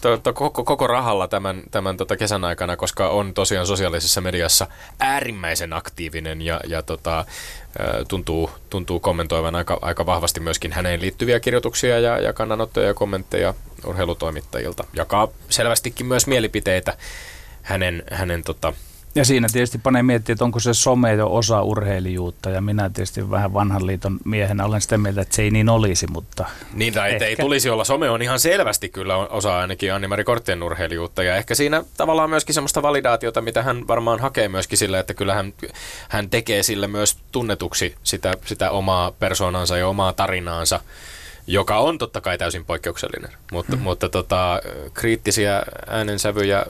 [0.00, 4.66] to, to, koko, koko rahalla tämän, tämän tota kesän aikana, koska on tosiaan sosiaalisessa mediassa
[5.00, 7.24] äärimmäisen aktiivinen ja, ja tota,
[8.08, 13.54] tuntuu, tuntuu kommentoivan aika, aika vahvasti myöskin häneen liittyviä kirjoituksia ja, ja kannanottoja ja kommentteja
[13.86, 14.84] urheilutoimittajilta.
[14.94, 16.96] Jakaa selvästikin myös mielipiteitä
[17.62, 18.72] hänen, hänen tota,
[19.16, 23.30] ja siinä tietysti panee miettiä, että onko se some jo osa urheilijuutta, ja minä tietysti
[23.30, 26.44] vähän vanhan liiton miehenä olen sitä mieltä, että se ei niin olisi, mutta...
[26.74, 27.24] Niin, tai ehkä.
[27.24, 27.84] ei tulisi olla.
[27.84, 32.54] Some on ihan selvästi kyllä osa ainakin Anni-Mari Korttien urheilijuutta, ja ehkä siinä tavallaan myöskin
[32.54, 35.52] semmoista validaatiota, mitä hän varmaan hakee myöskin sillä, että kyllä hän,
[36.08, 40.80] hän tekee sille myös tunnetuksi sitä, sitä omaa persoonansa ja omaa tarinaansa,
[41.46, 43.82] joka on totta kai täysin poikkeuksellinen, mutta, mm.
[43.82, 44.60] mutta tota,
[44.94, 46.66] kriittisiä äänensävyjä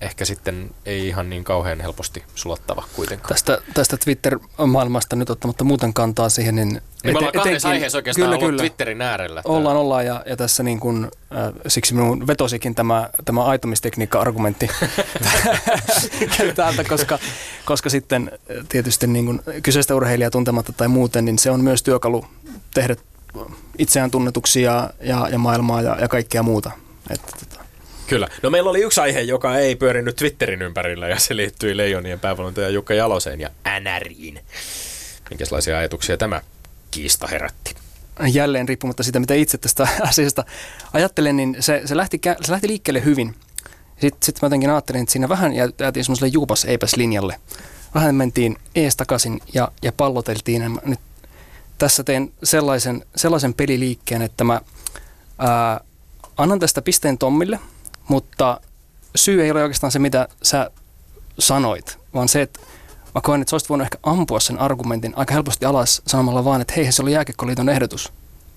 [0.00, 3.28] ehkä sitten ei ihan niin kauhean helposti sulattava kuitenkaan.
[3.28, 6.68] Tästä, tästä Twitter-maailmasta nyt ottamatta muuten kantaa siihen, niin...
[6.68, 8.60] niin me ollaan kahdessa aiheessa oikeastaan kyllä, ollut kyllä.
[8.60, 9.42] Twitterin äärellä.
[9.44, 9.80] Ollaan, tämä.
[9.80, 14.68] ollaan ja, ja tässä niin kuin, äh, siksi minun vetosikin tämä, tämä aitomistekniikka-argumentti
[16.54, 17.18] täältä, koska,
[17.64, 21.82] koska sitten äh, tietysti niin kuin kyseistä urheilijaa tuntematta tai muuten, niin se on myös
[21.82, 22.24] työkalu
[22.74, 22.96] tehdä
[23.78, 26.70] itseään tunnetuksi ja, ja, ja maailmaa ja, ja kaikkea muuta.
[27.10, 27.57] Että, tota,
[28.08, 28.28] Kyllä.
[28.42, 32.68] No meillä oli yksi aihe, joka ei pyörinyt Twitterin ympärillä ja se liittyi Leijonien päävalmentaja
[32.68, 34.40] Jukka Jaloseen ja NRiin.
[35.30, 36.40] Minkälaisia ajatuksia tämä
[36.90, 37.74] kiista herätti?
[38.32, 40.44] Jälleen riippumatta siitä, mitä itse tästä asiasta
[40.92, 43.34] ajattelen, niin se, se, lähti, se lähti liikkeelle hyvin.
[44.00, 47.40] Sitten sit mä jotenkin ajattelin, että siinä vähän jäätiin semmoiselle juupas eipäs linjalle.
[47.94, 50.80] Vähän mentiin ees takaisin ja, ja palloteltiin.
[50.84, 51.00] Nyt
[51.78, 54.60] tässä teen sellaisen, sellaisen peliliikkeen, että mä
[55.38, 55.80] ää,
[56.36, 57.58] annan tästä pisteen Tommille–
[58.08, 58.60] mutta
[59.16, 60.70] syy ei ole oikeastaan se, mitä sä
[61.38, 62.60] sanoit, vaan se, että
[63.14, 66.60] mä koen, että sä olisit voinut ehkä ampua sen argumentin aika helposti alas sanomalla vaan,
[66.60, 68.12] että hei, se oli jääkekkoliiton ehdotus.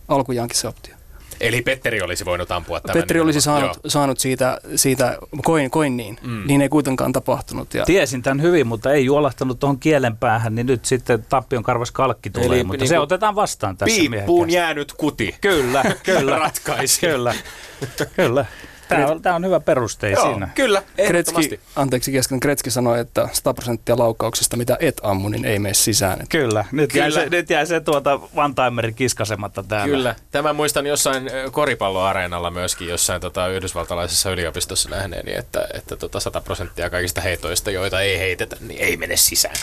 [0.07, 0.95] Alkujaankin se optio.
[1.41, 2.93] Eli Petteri olisi voinut ampua tämän.
[2.93, 6.17] Petteri olisi saanut, saanut siitä, siitä koin, koin niin.
[6.21, 6.43] Mm.
[6.47, 7.73] Niin ei kuitenkaan tapahtunut.
[7.73, 7.85] Ja...
[7.85, 12.29] Tiesin tämän hyvin, mutta ei juolahtanut tuohon kielen päähän, niin nyt sitten tappion karvas kalkki
[12.29, 12.47] tulee.
[12.47, 15.35] Eli mutta niin se otetaan vastaan tässä Piippuun jäänyt kuti.
[15.41, 16.39] Kyllä, kyllä.
[16.39, 17.01] Ratkaisi.
[17.01, 17.35] Kyllä,
[18.15, 18.45] kyllä.
[18.95, 20.49] Tämä on, tämä on hyvä peruste Joo, siinä.
[20.55, 25.59] Kyllä, Kretski, anteeksi kesken, Kretski sanoi, että 100 prosenttia laukauksista, mitä et ammu, niin ei
[25.59, 26.19] mene sisään.
[26.29, 27.03] Kyllä, nyt Kyllä.
[27.03, 29.95] jäi se, nyt jäi se tuota Vantaimerin kiskasematta täällä.
[29.95, 36.41] Kyllä, tämä muistan jossain koripalloareenalla myöskin jossain tota, yhdysvaltalaisessa yliopistossa nähneeni, että, että tota 100
[36.41, 39.55] prosenttia kaikista heitoista, joita ei heitetä, niin ei mene sisään.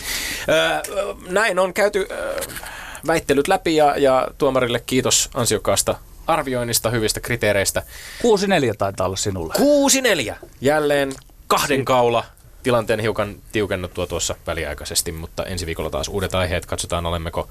[0.49, 2.41] Öö, näin on käyty öö,
[3.07, 5.95] väittelyt läpi ja, ja tuomarille kiitos ansiokkaasta
[6.29, 7.83] arvioinnista, hyvistä kriteereistä.
[8.71, 9.53] 6-4 taitaa olla sinulle.
[10.31, 10.35] 6-4.
[10.61, 11.11] Jälleen
[11.47, 12.23] kahden kaula
[12.63, 16.65] tilanteen hiukan tiukennuttua tuossa väliaikaisesti, mutta ensi viikolla taas uudet aiheet.
[16.65, 17.49] Katsotaan, olemmeko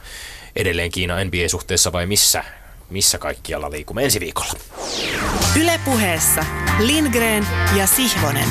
[0.57, 2.45] edelleen Kiina NBA-suhteessa vai missä,
[2.91, 4.53] missä kaikkialla liikumme ensi viikolla.
[5.61, 6.45] Ylepuheessa
[6.79, 8.49] Lindgren ja Sihvonen.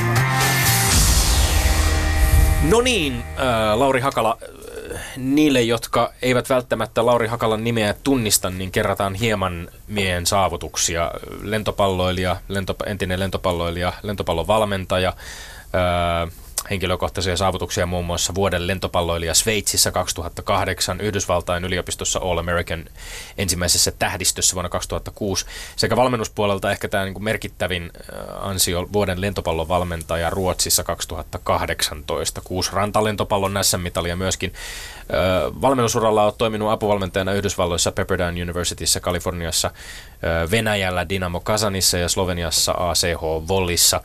[2.70, 4.38] No niin, äh, Lauri Hakala,
[5.18, 11.12] niille, jotka eivät välttämättä Lauri Hakalan nimeä tunnista, niin kerrataan hieman miehen saavutuksia.
[11.42, 15.14] Lentopalloilija, lento, entinen lentopalloilija, lentopallon valmentaja,
[15.76, 16.32] öö,
[16.70, 22.86] henkilökohtaisia saavutuksia muun muassa vuoden lentopalloilija Sveitsissä 2008, Yhdysvaltain yliopistossa All American
[23.38, 27.92] ensimmäisessä tähdistössä vuonna 2006, sekä valmennuspuolelta ehkä tämä niin merkittävin
[28.40, 34.54] ansio vuoden lentopallon valmentaja Ruotsissa 2018, kuusi rantalentopallon SM-mitalia myöskin.
[35.62, 39.72] Valmennusuralla on toiminut apuvalmentajana Yhdysvalloissa Pepperdine Universityssä Kaliforniassa,
[40.52, 44.02] Venäjällä Dynamo Kazanissa ja Sloveniassa ACH Vollissa.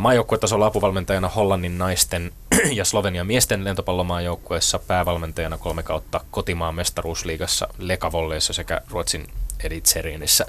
[0.00, 2.32] Maajoukkuetasolla apuvalmentajana Hollannin naisten
[2.72, 9.26] ja Slovenian miesten lentopallomaajoukkueessa päävalmentajana kolme kautta kotimaan mestaruusliigassa Lekavolleissa sekä Ruotsin
[9.64, 10.46] Elitseriinissä.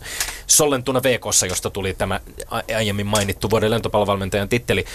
[0.47, 2.19] Sollentuna VKssa, josta tuli tämä
[2.75, 4.86] aiemmin mainittu vuoden lentopallovalmentajan titteli.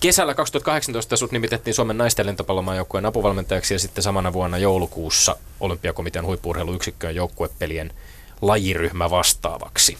[0.00, 7.14] Kesällä 2018 sut nimitettiin Suomen naisten lentopallomaajoukkueen apuvalmentajaksi ja sitten samana vuonna joulukuussa Olympiakomitean huippuurheiluyksikköön
[7.14, 7.92] joukkuepelien
[8.42, 9.98] lajiryhmä vastaavaksi.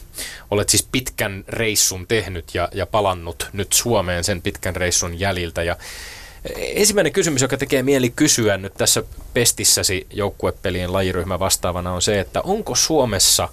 [0.50, 5.62] Olet siis pitkän reissun tehnyt ja, ja palannut nyt Suomeen sen pitkän reissun jäljiltä.
[5.62, 5.76] Ja
[6.56, 9.02] ensimmäinen kysymys, joka tekee mieli kysyä nyt tässä
[9.34, 13.48] pestissäsi joukkuepelien lajiryhmä vastaavana on se, että onko Suomessa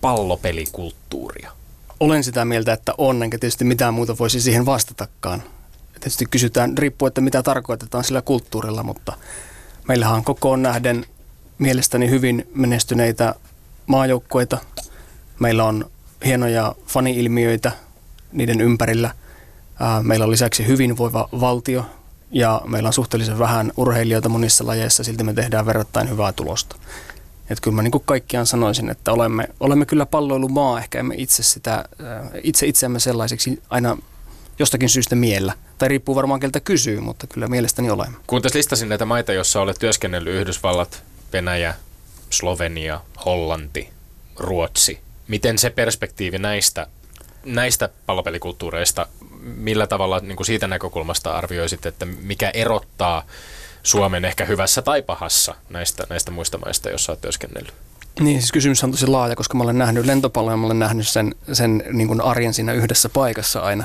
[0.00, 1.52] pallopelikulttuuria?
[2.00, 5.42] Olen sitä mieltä, että on, enkä tietysti mitään muuta voisi siihen vastatakaan.
[5.92, 9.12] Tietysti kysytään, riippuu, että mitä tarkoitetaan sillä kulttuurilla, mutta
[9.88, 11.06] meillähän on kokoon nähden
[11.58, 13.34] mielestäni hyvin menestyneitä
[13.88, 14.58] maajoukkueita.
[15.38, 15.90] Meillä on
[16.24, 17.72] hienoja fani-ilmiöitä
[18.32, 19.10] niiden ympärillä.
[20.02, 21.84] Meillä on lisäksi hyvinvoiva valtio
[22.30, 26.76] ja meillä on suhteellisen vähän urheilijoita monissa lajeissa, silti me tehdään verrattain hyvää tulosta.
[27.50, 31.84] Että kyllä mä niin kaikkiaan sanoisin, että olemme, olemme kyllä palloilumaa, ehkä emme itse, sitä,
[32.42, 33.96] itse itseämme sellaiseksi aina
[34.58, 35.52] jostakin syystä miellä.
[35.78, 38.16] Tai riippuu varmaan keltä kysyy, mutta kyllä mielestäni olemme.
[38.26, 41.74] Kun tässä listasin näitä maita, joissa olet työskennellyt, Yhdysvallat, Venäjä,
[42.30, 43.90] Slovenia, Hollanti,
[44.36, 45.00] Ruotsi.
[45.28, 46.86] Miten se perspektiivi näistä,
[47.44, 49.06] näistä pallopelikulttuureista,
[49.40, 53.26] millä tavalla niin kuin siitä näkökulmasta arvioisit, että mikä erottaa
[53.82, 57.74] Suomen ehkä hyvässä tai pahassa näistä, näistä muista maista, joissa olet työskennellyt?
[58.20, 61.08] Niin, siis kysymys on tosi laaja, koska mä olen nähnyt lentopallon ja mä olen nähnyt
[61.08, 63.84] sen, sen niin kuin arjen siinä yhdessä paikassa aina.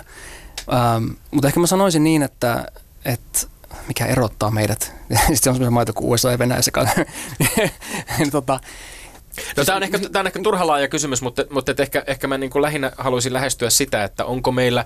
[0.73, 2.65] Ähm, mutta ehkä mä sanoisin niin, että,
[3.05, 3.47] että
[3.87, 4.81] mikä erottaa meidät.
[5.09, 6.89] Sitten on semmoisia maita kuin USA ja Venäjä sekaan.
[8.17, 8.59] Niin tota,
[9.57, 12.27] No tämä on, ehkä, tämä on ehkä turha laaja kysymys, mutta, mutta et ehkä, ehkä
[12.27, 14.85] mä niin kuin lähinnä haluaisin lähestyä sitä, että onko meillä,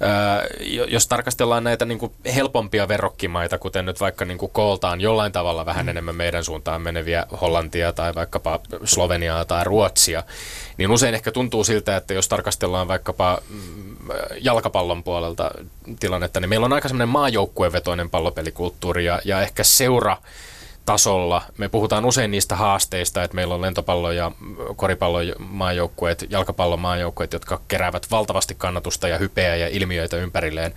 [0.00, 0.42] ää,
[0.88, 5.66] jos tarkastellaan näitä niin kuin helpompia verrokkimaita, kuten nyt vaikka niin kuin kooltaan jollain tavalla
[5.66, 5.88] vähän mm.
[5.88, 10.22] enemmän meidän suuntaan meneviä Hollantia tai vaikkapa Sloveniaa tai Ruotsia,
[10.78, 13.96] niin usein ehkä tuntuu siltä, että jos tarkastellaan vaikkapa mm,
[14.40, 15.50] jalkapallon puolelta
[16.00, 20.16] tilannetta, niin meillä on aika semmoinen maajoukkuevetoinen pallopelikulttuuri ja, ja ehkä seura
[20.86, 21.42] tasolla.
[21.58, 24.32] Me puhutaan usein niistä haasteista, että meillä on lentopallo- ja
[24.76, 30.74] koripallon maajoukkueet, jalkapallon maajoukkueet, jotka keräävät valtavasti kannatusta ja hypeä ja ilmiöitä ympärilleen.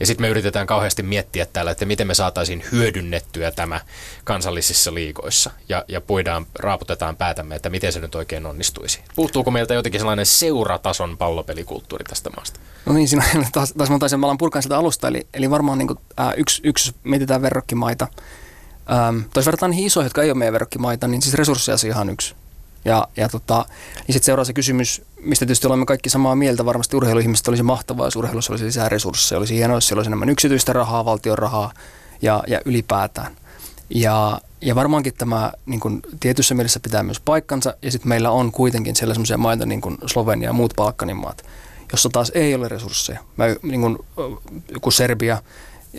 [0.00, 3.80] Ja sitten me yritetään kauheasti miettiä täällä, että miten me saataisiin hyödynnettyä tämä
[4.24, 5.50] kansallisissa liigoissa.
[5.68, 9.00] Ja, ja puidaan, raaputetaan päätämme, että miten se nyt oikein onnistuisi.
[9.16, 12.60] Puuttuuko meiltä jotenkin sellainen seuratason pallopelikulttuuri tästä maasta?
[12.86, 15.08] No niin, siinä taas, taas mä taisin, mä alan purkaa sitä alusta.
[15.08, 18.08] Eli, eli varmaan niin kuin, äh, yksi, yksi, mietitään verrokkimaita,
[18.92, 22.34] Ähm, verrataan niihin isoihin, jotka ei ole meidän verrokkimaita, niin siis resurssiasia ihan yksi.
[22.84, 23.64] Ja, ja tota,
[23.96, 26.64] niin sitten seuraa se kysymys, mistä tietysti olemme kaikki samaa mieltä.
[26.64, 29.38] Varmasti urheiluihmiset olisi mahtavaa, jos urheilussa olisi lisää resursseja.
[29.38, 31.72] Olisi hienoa, jos siellä olisi enemmän yksityistä rahaa, valtion rahaa
[32.22, 33.36] ja, ja ylipäätään.
[33.90, 37.74] Ja, ja varmaankin tämä niin kuin, tietyssä mielessä pitää myös paikkansa.
[37.82, 41.44] Ja sitten meillä on kuitenkin siellä sellaisia maita niin kuin Slovenia ja muut Balkanin maat,
[41.92, 43.20] jossa taas ei ole resursseja.
[43.36, 43.98] Mä, niin kuin,
[44.72, 45.42] joku Serbia,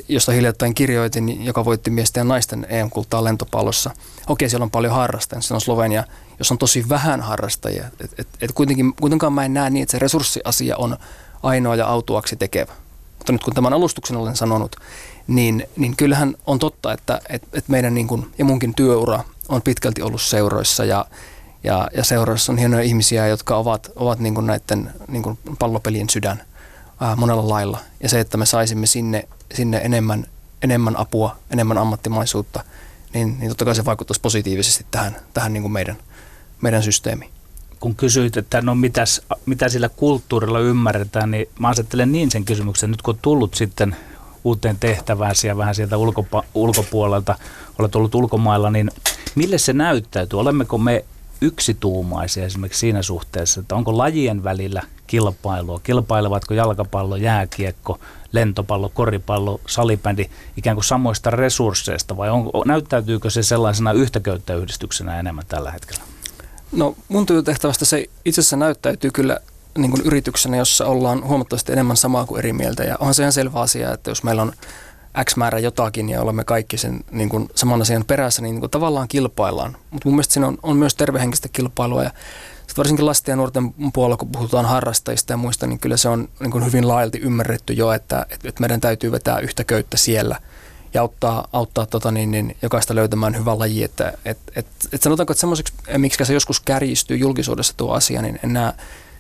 [0.08, 3.92] josta hiljattain kirjoitin, joka voitti miesten ja naisten EM-kultaa lentopallossa.
[4.28, 5.42] Okei, siellä on paljon harrastajia.
[5.42, 6.04] Se on Slovenia,
[6.40, 7.86] jossa on tosi vähän harrastajia.
[8.00, 10.98] Et, et, et kuitenkin, kuitenkaan mä en näe niin, että se resurssiasia on
[11.44, 12.74] ainoa ja autuaksi tekevä.
[13.18, 14.76] Mutta nyt kun tämän alustuksen olen sanonut,
[15.28, 19.62] niin, niin kyllähän on totta, että et, et meidän niin kuin, ja munkin työura on
[19.62, 21.06] pitkälti ollut seuroissa ja,
[21.64, 26.10] ja, ja seuroissa on hienoja ihmisiä, jotka ovat, ovat niin kuin näiden niin kuin pallopelien
[26.10, 26.49] sydän
[27.00, 27.78] ää, monella lailla.
[28.04, 30.26] Ja se, että me saisimme sinne sinne enemmän,
[30.62, 32.64] enemmän apua, enemmän ammattimaisuutta,
[33.14, 35.98] niin, niin totta kai se vaikuttaisi positiivisesti tähän, tähän niin kuin meidän,
[36.62, 37.32] meidän systeemiin.
[37.80, 42.92] Kun kysyit, että no mitäs, mitä sillä kulttuurilla ymmärretään, niin mä asettelen niin sen kysymyksen,
[42.92, 43.96] nyt kun on tullut sitten
[44.44, 47.38] uuteen tehtävään ja vähän sieltä ulkopa- ulkopuolelta,
[47.80, 48.92] olet ollut ulkomailla, niin
[49.36, 50.40] mille se näyttäytyy?
[50.40, 51.06] Olemmeko me
[51.42, 58.00] yksituumaisia esimerkiksi siinä suhteessa, että onko lajien välillä kilpailua, kilpailevatko jalkapallo, jääkiekko,
[58.32, 65.72] lentopallo, koripallo, salibändi ikään kuin samoista resursseista vai on, näyttäytyykö se sellaisena yhtäköyttäyhdistyksenä enemmän tällä
[65.72, 66.04] hetkellä?
[66.72, 69.40] No mun työtehtävästä se itse asiassa näyttäytyy kyllä
[69.78, 72.84] niin kuin yrityksenä, jossa ollaan huomattavasti enemmän samaa kuin eri mieltä.
[72.84, 74.54] Ja onhan se ihan selvä asia, että jos meillä on
[75.26, 78.72] X määrä jotakin ja olemme kaikki sen niin kuin saman asian perässä, niin, niin kuin
[78.72, 79.78] tavallaan kilpaillaan.
[79.92, 82.12] Mutta mun mielestä siinä on, on myös tervehenkistä kilpailua ja
[82.70, 86.30] sitten varsinkin lasten ja nuorten puolella, kun puhutaan harrastajista ja muista, niin kyllä se on
[86.40, 90.40] niin kuin hyvin laajalti ymmärretty jo, että, että meidän täytyy vetää yhtä köyttä siellä
[90.94, 93.84] ja auttaa, auttaa tota niin, niin jokaista löytämään hyvä laji.
[93.84, 98.40] Että, et, et, et sanotaanko, että semmoiseksi, miksi se joskus kärjistyy julkisuudessa tuo asia, niin
[98.44, 98.74] en näe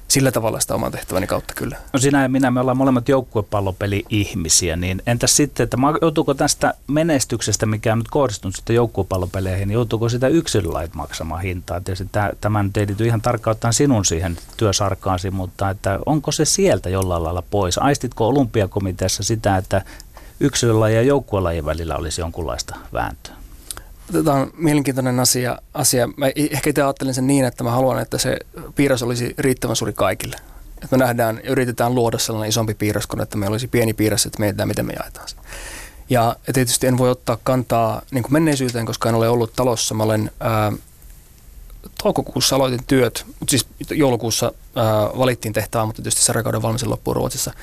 [0.10, 1.78] sillä tavalla sitä oman tehtäväni kautta kyllä.
[1.94, 7.66] No sinä ja minä, me ollaan molemmat joukkuepallopeli-ihmisiä, niin entäs sitten, että joutuuko tästä menestyksestä,
[7.66, 11.82] mikä on nyt kohdistunut sitten joukkuepallopeleihin, niin joutuuko sitä yksilölait maksamaan hintaa?
[11.82, 12.10] Tietysti
[12.42, 17.24] tämä nyt ei liity ihan tarkkaan sinun siihen työsarkaasi, mutta että onko se sieltä jollain
[17.24, 17.78] lailla pois?
[17.78, 19.82] Aistitko olympiakomiteassa sitä, että
[20.40, 23.39] yksilölajien ja joukkuelajien välillä olisi jonkunlaista vääntöä?
[24.12, 25.58] Tämä on mielenkiintoinen asia.
[25.74, 26.08] asia.
[26.18, 28.38] Mä ehkä itse ajattelen sen niin, että mä haluan, että se
[28.76, 30.36] piirros olisi riittävän suuri kaikille.
[30.84, 34.40] Että me nähdään yritetään luoda sellainen isompi piirros, kun että meillä olisi pieni piirros, että
[34.40, 35.36] mietitään, miten me jaetaan se.
[36.10, 39.96] Ja tietysti en voi ottaa kantaa niin kuin menneisyyteen, koska en ole ollut talossa.
[39.96, 40.72] Mä olen ää,
[42.04, 44.86] toukokuussa aloitin työt, mutta siis joulukuussa ää,
[45.18, 47.54] valittiin tehtävä, mutta tietysti sarjakauden valmisen loppuun Ruotsissa.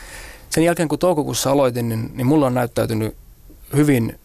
[0.51, 3.16] Sen jälkeen kun toukokuussa aloitin, niin, niin mulla on näyttäytynyt
[3.76, 4.18] hyvin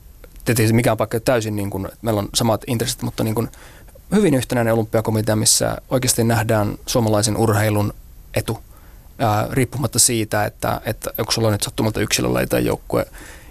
[0.45, 3.49] tietysti mikään paikka täysin, niin kuin, meillä on samat intressit, mutta niin kuin
[4.15, 7.93] hyvin yhtenäinen olympiakomitea, missä oikeasti nähdään suomalaisen urheilun
[8.33, 8.59] etu,
[9.19, 13.05] ää, riippumatta siitä, että, että onko sulla nyt sattumalta yksilölaji tai joukkue,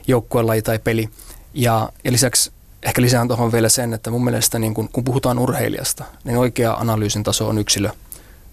[0.06, 1.08] joukkuelaji tai peli.
[1.54, 5.38] Ja, ja lisäksi ehkä lisään tuohon vielä sen, että mun mielestä niin kun, kun puhutaan
[5.38, 7.90] urheilijasta, niin oikea analyysin taso on yksilö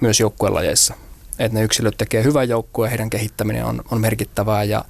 [0.01, 0.93] myös joukkuelajeissa.
[1.39, 4.85] Että ne yksilöt tekee hyvän joukkueen, heidän kehittäminen on, on merkittävää ja,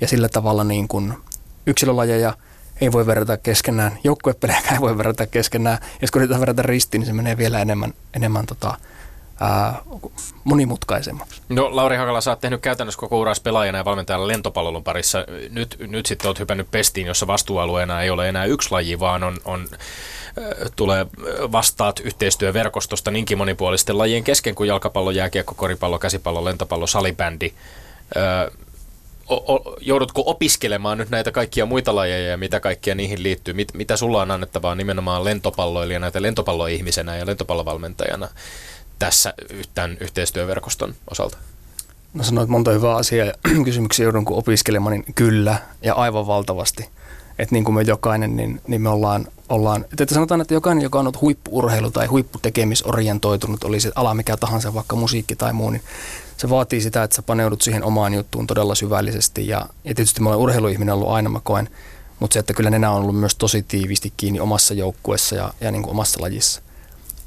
[0.00, 1.24] ja sillä tavalla niin kun
[1.66, 2.36] yksilölajeja
[2.80, 5.78] ei voi verrata keskenään, joukkuepelejä ei voi verrata keskenään.
[6.02, 8.78] Jos kun yritetään verrata ristiin, niin se menee vielä enemmän, enemmän tota,
[9.40, 9.82] ää,
[10.44, 11.42] monimutkaisemmaksi.
[11.48, 15.24] No Lauri Hakala, sä oot tehnyt käytännössä koko uras pelaajana ja valmentajalla lentopallon parissa.
[15.50, 19.36] Nyt, nyt sitten oot hypännyt pestiin, jossa vastuualueena ei ole enää yksi laji, vaan on,
[19.44, 19.68] on
[20.76, 21.06] tulee
[21.52, 27.52] vastaat yhteistyöverkostosta niinkin monipuolisten lajien kesken kuin jalkapallo, jääkiekko, koripallo, käsipallo, lentopallo, salibändi.
[29.28, 33.54] O, o, joudutko opiskelemaan nyt näitä kaikkia muita lajeja ja mitä kaikkia niihin liittyy?
[33.54, 38.28] Mit, mitä sulla on annettavaa nimenomaan lentopalloilijana ja lentopalloihmisenä ja lentopallovalmentajana?
[38.98, 39.34] tässä
[39.74, 41.38] tämän yhteistyöverkoston osalta?
[42.14, 43.32] No sanoit monta hyvää asiaa ja
[43.64, 46.88] kysymyksiä joudun kun opiskelemaan, niin kyllä ja aivan valtavasti.
[47.38, 50.98] Että niin kuin me jokainen, niin, niin me ollaan, ollaan että sanotaan, että jokainen, joka
[50.98, 55.82] on ollut huippuurheilu tai huipputekemisorientoitunut, oli se ala mikä tahansa, vaikka musiikki tai muu, niin
[56.36, 59.48] se vaatii sitä, että sä paneudut siihen omaan juttuun todella syvällisesti.
[59.48, 61.68] Ja, ja tietysti mä olen urheiluihminen ollut aina, mä koen,
[62.20, 65.70] mutta se, että kyllä nenä on ollut myös tosi tiivisti kiinni omassa joukkuessa ja, ja
[65.70, 66.62] niin kuin omassa lajissa.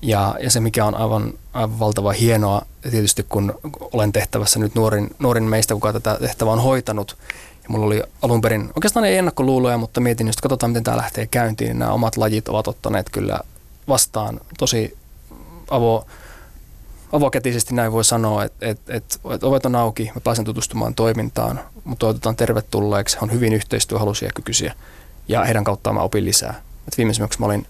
[0.01, 3.59] Ja, ja se, mikä on aivan, aivan valtava hienoa, tietysti kun
[3.93, 7.17] olen tehtävässä nyt nuorin, nuorin meistä, kuka tätä tehtävää on hoitanut,
[7.63, 11.27] ja mulla oli alun perin, oikeastaan ei ennakkoluuloja, mutta mietin, jos katsotaan, miten tämä lähtee
[11.27, 13.39] käyntiin, niin nämä omat lajit ovat ottaneet kyllä
[13.87, 14.97] vastaan tosi
[15.69, 16.05] avo,
[17.11, 21.59] avokätisesti näin voi sanoa, että et, et, et ovet on auki, mä pääsen tutustumaan toimintaan,
[21.83, 24.73] mutta toivotetaan tervetulleeksi, he on hyvin yhteistyöhaluisia ja kykyisiä,
[25.27, 26.61] ja heidän kauttaan mä opin lisää.
[26.87, 27.67] Et viimeisimmäksi mä olin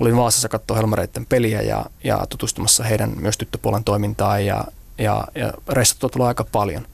[0.00, 4.64] olin Vaasassa katsoa Helmareiden peliä ja, ja tutustumassa heidän myös tyttöpuolen toimintaan ja,
[4.98, 6.86] ja, ja reissattua tulee aika paljon.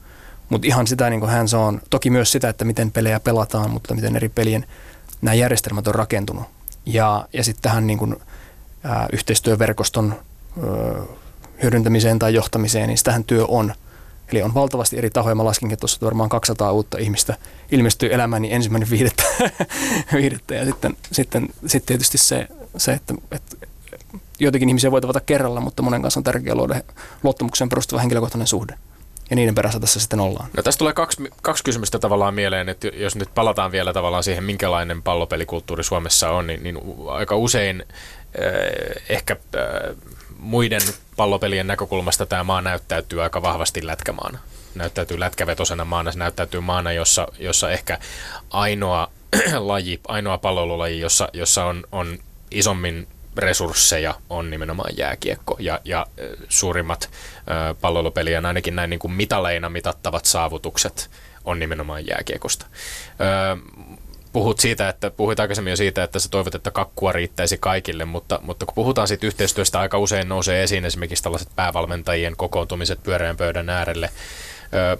[0.49, 3.95] Mutta ihan sitä niin kuin se on, toki myös sitä, että miten pelejä pelataan, mutta
[3.95, 4.65] miten eri pelien
[5.21, 6.43] nämä järjestelmät on rakentunut.
[6.85, 8.15] Ja, ja sitten tähän niin kuin,
[8.83, 10.15] ää, yhteistyöverkoston
[10.57, 11.03] ää,
[11.63, 13.73] hyödyntämiseen tai johtamiseen, niin sitähän työ on.
[14.31, 15.35] Eli on valtavasti eri tahoja.
[15.35, 17.37] Mä laskinkin, että tuossa varmaan 200 uutta ihmistä
[17.71, 19.23] ilmestyy elämääni niin ensimmäinen viidettä.
[20.13, 20.55] viidettä.
[20.55, 22.47] Ja sitten, sitten, sitten tietysti se,
[22.77, 23.67] se että, että
[24.39, 26.81] joitakin ihmisiä voi tavata kerralla, mutta monen kanssa on tärkeää luoda
[27.23, 28.73] luottamukseen perustuva henkilökohtainen suhde.
[29.29, 30.49] Ja niiden perässä tässä sitten ollaan.
[30.57, 34.43] No tästä tulee kaksi, kaksi kysymystä tavallaan mieleen, että jos nyt palataan vielä tavallaan siihen,
[34.43, 36.77] minkälainen pallopelikulttuuri Suomessa on, niin, niin
[37.09, 39.95] aika usein äh, ehkä äh,
[40.39, 40.81] muiden
[41.15, 44.39] pallopelien näkökulmasta tämä maa näyttäytyy aika vahvasti lätkämaana.
[44.75, 47.99] Näyttäytyy lätkävetosena maana, se näyttäytyy maana, jossa, jossa ehkä
[48.49, 49.11] ainoa
[49.59, 52.17] laji, ainoa pallolulaji, jossa, jossa on, on
[52.51, 53.07] isommin
[53.37, 56.05] resursseja on nimenomaan jääkiekko ja, ja
[56.49, 61.09] suurimmat ö, pallolupelien ainakin näin niin kuin mitaleina mitattavat saavutukset
[61.45, 62.65] on nimenomaan jääkiekosta.
[62.65, 63.57] Ö,
[64.33, 68.39] puhut siitä, että puhuit aikaisemmin jo siitä, että sä toivot, että kakkua riittäisi kaikille, mutta,
[68.43, 73.69] mutta kun puhutaan siitä yhteistyöstä, aika usein nousee esiin esimerkiksi tällaiset päävalmentajien kokoontumiset pyöreän pöydän
[73.69, 74.09] äärelle.
[74.73, 74.97] Ö,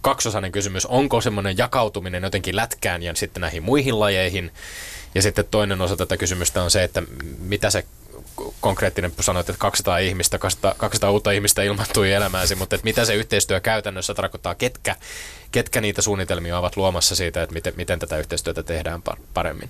[0.00, 4.50] kaksosainen kysymys, onko semmoinen jakautuminen jotenkin lätkään ja sitten näihin muihin lajeihin,
[5.14, 7.02] ja sitten toinen osa tätä kysymystä on se, että
[7.38, 7.84] mitä se
[8.60, 13.14] konkreettinen, sanoit, että 200 ihmistä, 200, 200 uutta ihmistä ilmaantui elämääsi, mutta että mitä se
[13.14, 14.96] yhteistyö käytännössä tarkoittaa, ketkä,
[15.52, 19.02] ketkä niitä suunnitelmia ovat luomassa siitä, että miten, miten tätä yhteistyötä tehdään
[19.34, 19.68] paremmin?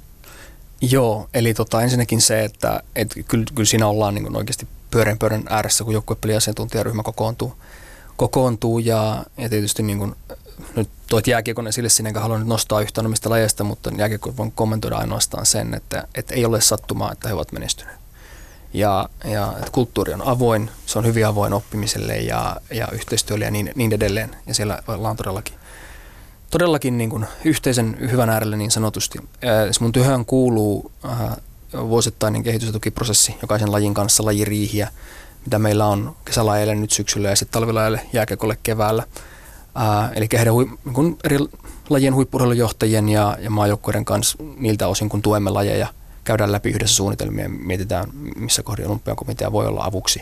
[0.81, 5.45] Joo, eli tota, ensinnäkin se, että et kyllä, kyllä siinä ollaan niin oikeasti pyörän pöydän
[5.49, 7.55] ääressä, kun joukkuepeliasiantuntijaryhmä kokoontuu,
[8.17, 10.15] kokoontuu ja, ja tietysti niin kuin
[10.77, 14.97] nyt toit jääkiekon esille sinne, enkä halua nostaa yhtään omista lajeista, mutta jääkiekko voin kommentoida
[14.97, 18.00] ainoastaan sen, että, että ei ole sattumaa, että he ovat menestyneet.
[18.73, 23.51] Ja, ja että kulttuuri on avoin, se on hyvin avoin oppimiselle ja, ja yhteistyölle ja
[23.51, 24.37] niin, niin edelleen.
[24.47, 25.55] Ja siellä ollaan todellakin,
[26.51, 29.19] todellakin niin kuin yhteisen hyvän äärellä niin sanotusti.
[29.65, 31.37] Siis mun työhön kuuluu äh,
[31.75, 34.89] vuosittainen kehitys- ja tukiprosessi jokaisen lajin kanssa, lajiriihiä,
[35.45, 39.05] mitä meillä on kesälajeille nyt syksyllä ja sitten talvilajeille jääkiekolle keväällä–
[39.75, 41.39] Ää, eli heidän hui, kun eri
[41.91, 45.87] lajien huippurheilujohtajien ja, ja maajoukkueiden kanssa niiltä osin, kun tuemme lajeja,
[46.31, 50.21] käydään läpi yhdessä suunnitelmia mietitään, missä kohdin olympiakomitea voi olla avuksi.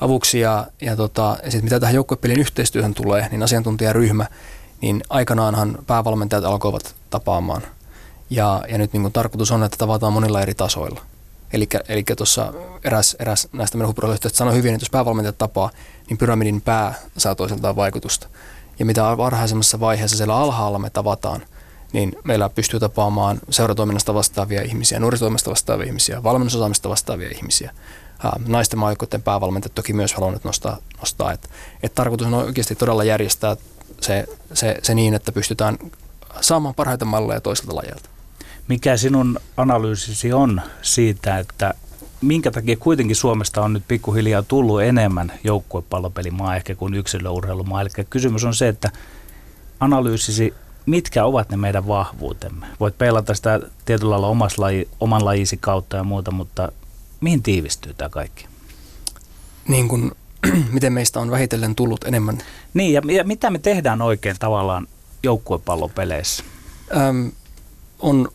[0.00, 4.26] avuksi ja, ja, tota, ja sit mitä tähän joukkuepelien yhteistyöhön tulee, niin asiantuntijaryhmä,
[4.80, 7.62] niin aikanaanhan päävalmentajat alkoivat tapaamaan.
[8.30, 11.00] Ja, ja nyt niin tarkoitus on, että tavataan monilla eri tasoilla.
[11.88, 12.52] Eli tuossa
[12.84, 15.70] eräs, eräs näistä meidän huippurheilujohtajista sanoi hyvin, että jos päävalmentajat tapaa,
[16.08, 18.28] niin pyramidin pää saa toiseltaan vaikutusta.
[18.78, 21.42] Ja mitä varhaisemmassa vaiheessa siellä alhaalla me tavataan,
[21.92, 27.70] niin meillä pystyy tapaamaan seuratoiminnasta vastaavia ihmisiä, nuorisotoimesta vastaavia ihmisiä, valmennusosaamista vastaavia ihmisiä.
[28.46, 31.48] Naisten maajoukkueiden päävalmentajat toki myös haluan nyt nostaa, nostaa että,
[31.82, 33.56] että tarkoitus on oikeasti todella järjestää
[34.00, 35.78] se, se, se niin, että pystytään
[36.40, 38.08] saamaan parhaita malleja toiselta lajelta.
[38.68, 41.74] Mikä sinun analyysisi on siitä, että
[42.20, 47.80] minkä takia kuitenkin Suomesta on nyt pikkuhiljaa tullut enemmän joukkuepallopelimaa ehkä kuin yksilöurheilumaa?
[47.80, 48.90] Eli kysymys on se, että
[49.80, 50.54] analyysisi,
[50.86, 52.66] mitkä ovat ne meidän vahvuutemme?
[52.80, 56.72] Voit peilata sitä tietyllä lailla laji, oman lajisi kautta ja muuta, mutta
[57.20, 58.46] mihin tiivistyy tämä kaikki?
[59.68, 60.12] Niin kuin,
[60.72, 62.38] miten meistä on vähitellen tullut enemmän.
[62.74, 64.88] Niin, ja, ja mitä me tehdään oikein tavallaan
[65.22, 66.44] joukkuepallopeleissä?
[66.96, 67.32] Öm,
[67.98, 68.28] on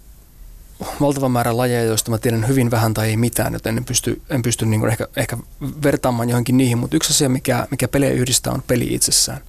[1.02, 4.41] valtava määrä lajeja, joista mä tiedän hyvin vähän tai ei mitään, joten en pysty, en
[4.41, 5.38] pysty niin kuin ehkä, ehkä
[5.84, 9.41] vertaamaan johonkin niihin, mutta yksi asia, mikä, mikä pelejä yhdistää, on peli itsessään.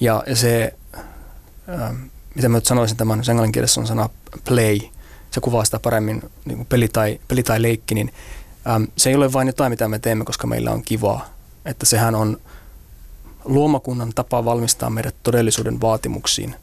[0.00, 0.74] Ja, ja se,
[2.34, 4.08] mitä mä nyt sanoisin tämän, jos englanninkielessä on sana
[4.44, 4.78] play,
[5.30, 8.12] se kuvaa sitä paremmin, niin kuin peli, tai, peli tai leikki, niin
[8.68, 11.28] ähm, se ei ole vain jotain, mitä me teemme, koska meillä on kivaa.
[11.64, 12.40] Että sehän on
[13.44, 16.54] luomakunnan tapa valmistaa meidät todellisuuden vaatimuksiin.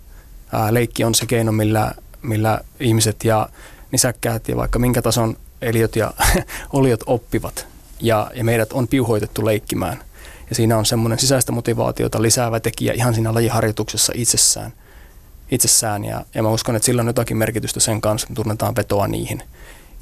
[0.51, 1.91] Ää, leikki on se keino, millä,
[2.22, 3.49] millä ihmiset ja
[3.91, 6.13] nisäkkäät ja vaikka minkä tason eliöt ja
[6.74, 7.68] oliot oppivat.
[8.01, 10.03] Ja, ja meidät on piuhoitettu leikkimään.
[10.49, 14.74] Ja siinä on semmoinen sisäistä motivaatiota lisäävä tekijä ihan siinä lajiharjoituksessa itsessään.
[15.52, 16.06] Itsessään.
[16.06, 19.43] Ja, ja mä uskon, että sillä on jotakin merkitystä sen kanssa, että tunnetaan vetoa niihin.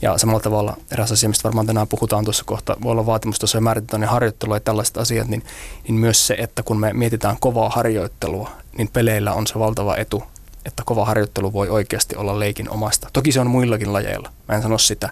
[0.02, 3.62] Ja samalla tavalla eräs asia, mistä varmaan tänään puhutaan tuossa kohta, voi olla vaatimustaso ja
[3.62, 5.44] määritetään harjoittelu ja tällaiset asiat, niin,
[5.88, 10.24] niin myös se, että kun me mietitään kovaa harjoittelua, niin peleillä on se valtava etu,
[10.66, 13.10] että kova harjoittelu voi oikeasti olla leikin omasta.
[13.14, 15.10] Toki se on muillakin lajeilla, mä en sano sitä,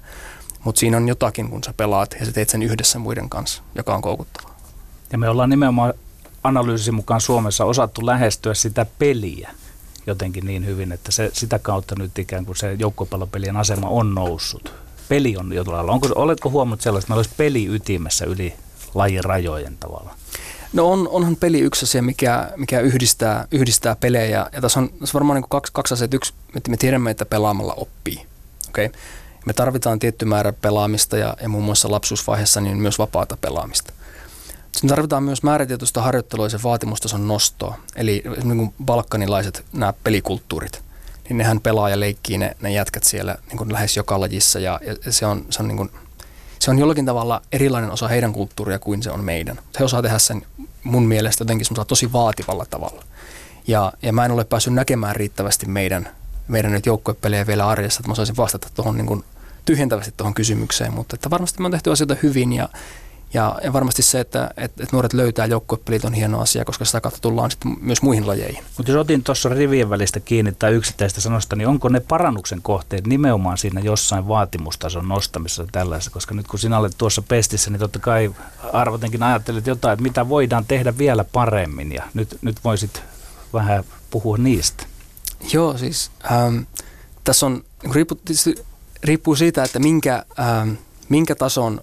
[0.63, 3.95] mutta siinä on jotakin, kun sä pelaat ja sä teet sen yhdessä muiden kanssa, joka
[3.95, 4.55] on koukuttavaa.
[5.11, 5.93] Ja me ollaan nimenomaan
[6.43, 9.51] analyysin mukaan Suomessa osattu lähestyä sitä peliä
[10.07, 14.73] jotenkin niin hyvin, että se, sitä kautta nyt ikään kuin se joukkopallopelien asema on noussut.
[15.09, 15.91] Peli on jotain lailla.
[15.91, 18.53] Onko, oletko huomannut sellaista, että meillä olisi peli ytimessä yli
[18.93, 20.15] lajin rajojen tavalla?
[20.73, 24.49] No on, onhan peli yksi asia, mikä, mikä yhdistää, yhdistää pelejä.
[24.53, 26.07] Ja tässä on, tässä on varmaan niin kaksi, kaksi asiaa.
[26.11, 28.25] Yksi, että me tiedämme, että pelaamalla oppii.
[28.69, 28.89] Okay?
[29.45, 33.92] Me tarvitaan tietty määrä pelaamista ja, ja muun muassa lapsuusvaiheessa niin myös vapaata pelaamista.
[34.73, 37.79] Sitten tarvitaan myös määrätietoista harjoittelua ja se vaatimustason nostoa.
[37.95, 40.81] Eli niin kuin balkanilaiset nämä pelikulttuurit,
[41.29, 44.79] niin nehän pelaa ja leikkii ne, ne jätkät siellä niin kuin lähes joka lajissa ja,
[45.05, 45.91] ja se on, se on niin kuin
[46.63, 49.59] se on jollakin tavalla erilainen osa heidän kulttuuria kuin se on meidän.
[49.79, 50.45] He osaa tehdä sen
[50.83, 53.03] mun mielestä jotenkin tosi vaativalla tavalla.
[53.67, 56.09] Ja, ja mä en ole päässyt näkemään riittävästi meidän,
[56.47, 59.23] meidän nyt joukkuepelejä vielä arjessa, että mä osaisin vastata tuohon niin
[59.65, 62.69] tyhjentävästi tuohon kysymykseen, mutta että varmasti me on tehty asioita hyvin ja,
[63.33, 67.01] ja, ja varmasti se, että et, et nuoret löytää joukkuepelit on hieno asia, koska sitä
[67.01, 68.63] kautta tullaan sitten myös muihin lajeihin.
[68.77, 73.07] Mutta jos otin tuossa rivien välistä kiinni tai yksittäistä sanosta, niin onko ne parannuksen kohteet
[73.07, 76.11] nimenomaan siinä jossain vaatimustason nostamisessa tällaisessa?
[76.11, 78.35] Koska nyt kun sinä olet tuossa pestissä, niin totta kai
[78.73, 83.03] arvotenkin ajattelet jotain, että mitä voidaan tehdä vielä paremmin ja nyt, nyt voisit
[83.53, 84.85] vähän puhua niistä.
[85.53, 86.57] Joo, siis ähm,
[87.23, 88.21] tässä on, riippuu,
[89.03, 90.71] riippuu siitä, että minkä, ähm,
[91.09, 91.81] minkä tason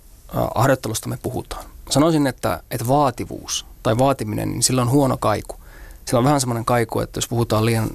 [0.54, 1.64] harjoittelusta me puhutaan.
[1.90, 5.56] Sanoisin, että, että vaativuus tai vaatiminen, niin sillä on huono kaiku.
[6.04, 7.90] Sillä on vähän semmoinen kaiku, että jos puhutaan, liian,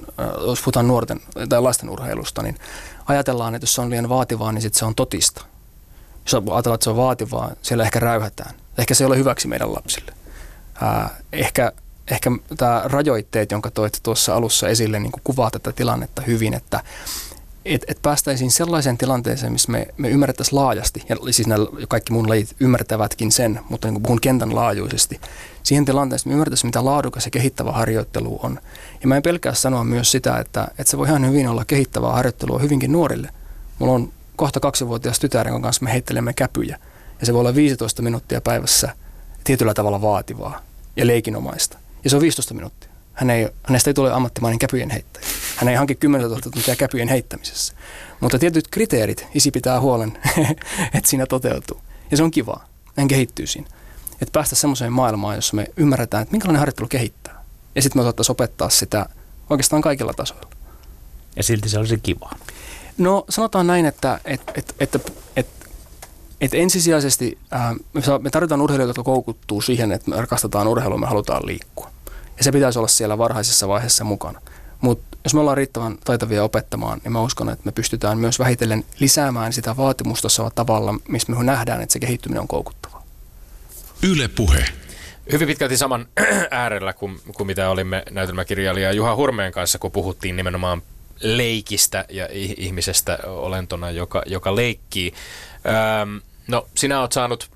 [0.46, 2.58] jos puhutaan nuorten tai lasten urheilusta, niin
[3.06, 5.44] ajatellaan, että jos se on liian vaativaa, niin sitten se on totista.
[6.24, 8.54] Jos ajatellaan, että se on vaativaa, siellä ehkä räyhätään.
[8.78, 10.12] Ehkä se ei ole hyväksi meidän lapsille.
[11.32, 11.72] Ehkä
[12.10, 16.80] ehkä tämä rajoitteet, jonka toit tuossa alussa esille, niin kuvaa tätä tilannetta hyvin, että
[17.74, 22.28] että et päästäisiin sellaiseen tilanteeseen, missä me, me ymmärrettäisiin laajasti, ja siis nämä kaikki mun
[22.28, 25.20] lajit ymmärtävätkin sen, mutta niin puhun kentän laajuisesti,
[25.62, 28.60] siihen tilanteeseen, me ymmärtäisiin, mitä laadukas ja kehittävä harjoittelu on.
[29.02, 32.12] Ja mä en pelkää sanoa myös sitä, että, että se voi ihan hyvin olla kehittävää
[32.12, 33.30] harjoittelua hyvinkin nuorille.
[33.78, 36.78] Mulla on kohta kaksivuotias tytär, jonka kanssa me heittelemme käpyjä,
[37.20, 38.92] ja se voi olla 15 minuuttia päivässä
[39.44, 40.62] tietyllä tavalla vaativaa
[40.96, 41.78] ja leikinomaista.
[42.04, 42.95] Ja se on 15 minuuttia.
[43.16, 45.26] Hän ei, hänestä ei tule ammattimainen käpyjen heittäjä.
[45.56, 47.74] Hän ei hanki 10 000 tuntia käpyjen heittämisessä.
[48.20, 50.18] Mutta tietyt kriteerit isi pitää huolen,
[50.94, 51.80] että siinä toteutuu.
[52.10, 52.68] Ja se on kivaa.
[52.96, 53.68] Hän kehittyy siinä.
[54.12, 57.44] Että päästä semmoiseen maailmaan, jossa me ymmärretään, että minkälainen harjoittelu kehittää.
[57.74, 59.06] Ja sitten me osattaisiin opettaa sitä
[59.50, 60.50] oikeastaan kaikilla tasoilla.
[61.36, 62.36] Ja silti se olisi kivaa.
[62.98, 64.98] No sanotaan näin, että, että, että, että,
[65.36, 65.66] että,
[66.40, 67.74] että ensisijaisesti äh,
[68.20, 71.90] me tarvitaan urheilijoita, jotka koukuttuu siihen, että me rakastetaan urheilua, me halutaan liikkua.
[72.38, 74.40] Ja se pitäisi olla siellä varhaisessa vaiheessa mukana.
[74.80, 78.84] Mutta jos me ollaan riittävän taitavia opettamaan, niin mä uskon, että me pystytään myös vähitellen
[78.98, 83.02] lisäämään sitä vaatimustasoa tavalla, missä me nähdään, että se kehittyminen on koukuttavaa.
[84.02, 84.64] Yle puhe.
[85.32, 86.06] Hyvin pitkälti saman
[86.50, 90.82] äärellä kuin, kuin mitä olimme näytelmäkirjailija Juha Hurmeen kanssa, kun puhuttiin nimenomaan
[91.20, 95.14] leikistä ja ihmisestä olentona, joka, joka leikkii.
[96.02, 97.50] Öm, no, sinä olet saanut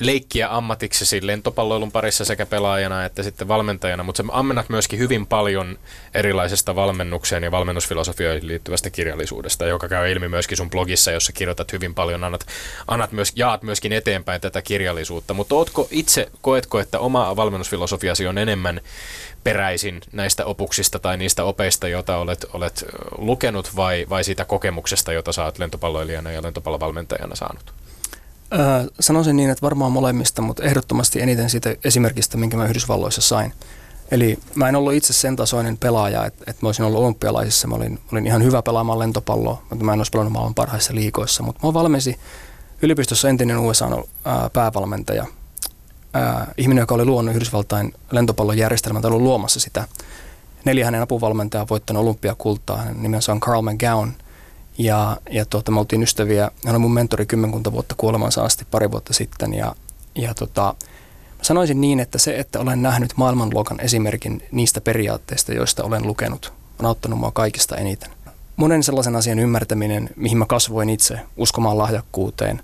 [0.00, 5.78] leikkiä ammatiksesi lentopalloilun parissa sekä pelaajana että sitten valmentajana, mutta sä ammennat myöskin hyvin paljon
[6.14, 11.94] erilaisesta valmennukseen ja valmennusfilosofioihin liittyvästä kirjallisuudesta, joka käy ilmi myöskin sun blogissa, jossa kirjoitat hyvin
[11.94, 12.46] paljon, annat,
[12.88, 15.34] annat myös, jaat myöskin eteenpäin tätä kirjallisuutta.
[15.34, 18.80] Mutta ootko itse, koetko, että oma valmennusfilosofiasi on enemmän
[19.44, 22.84] peräisin näistä opuksista tai niistä opeista, joita olet, olet
[23.18, 27.77] lukenut vai, vai siitä kokemuksesta, jota oot lentopalloilijana ja lentopallovalmentajana saanut?
[28.52, 33.52] Öö, sanoisin niin, että varmaan molemmista, mutta ehdottomasti eniten siitä esimerkistä, minkä mä Yhdysvalloissa sain.
[34.10, 37.68] Eli mä en ollut itse sen tasoinen pelaaja, että, että mä olisin ollut olympialaisissa.
[37.68, 41.42] Mä olin, olin ihan hyvä pelaamaan lentopalloa, mutta mä en olisi pelannut maailman parhaissa liikoissa.
[41.42, 42.18] Mutta mä valmensi
[42.82, 44.04] yliopistossa entinen USA
[44.52, 45.26] päävalmentaja,
[46.14, 49.88] ää, ihminen, joka oli luonut Yhdysvaltain lentopallon järjestelmän tai ollut luomassa sitä.
[50.64, 52.76] Neljä hänen apuvalmentaja on voittanut olympiakultaa.
[52.76, 54.14] Hänen nimensä on Carl McGowan–
[54.78, 56.50] ja, ja tuota, me oltiin ystäviä.
[56.64, 59.54] Hän oli mun mentori kymmenkunta vuotta kuolemansa asti pari vuotta sitten.
[59.54, 59.74] Ja,
[60.14, 60.74] ja tota,
[61.38, 66.52] mä sanoisin niin, että se, että olen nähnyt maailmanluokan esimerkin niistä periaatteista, joista olen lukenut,
[66.78, 68.10] on auttanut mua kaikista eniten.
[68.56, 72.62] Monen sellaisen asian ymmärtäminen, mihin mä kasvoin itse, uskomaan lahjakkuuteen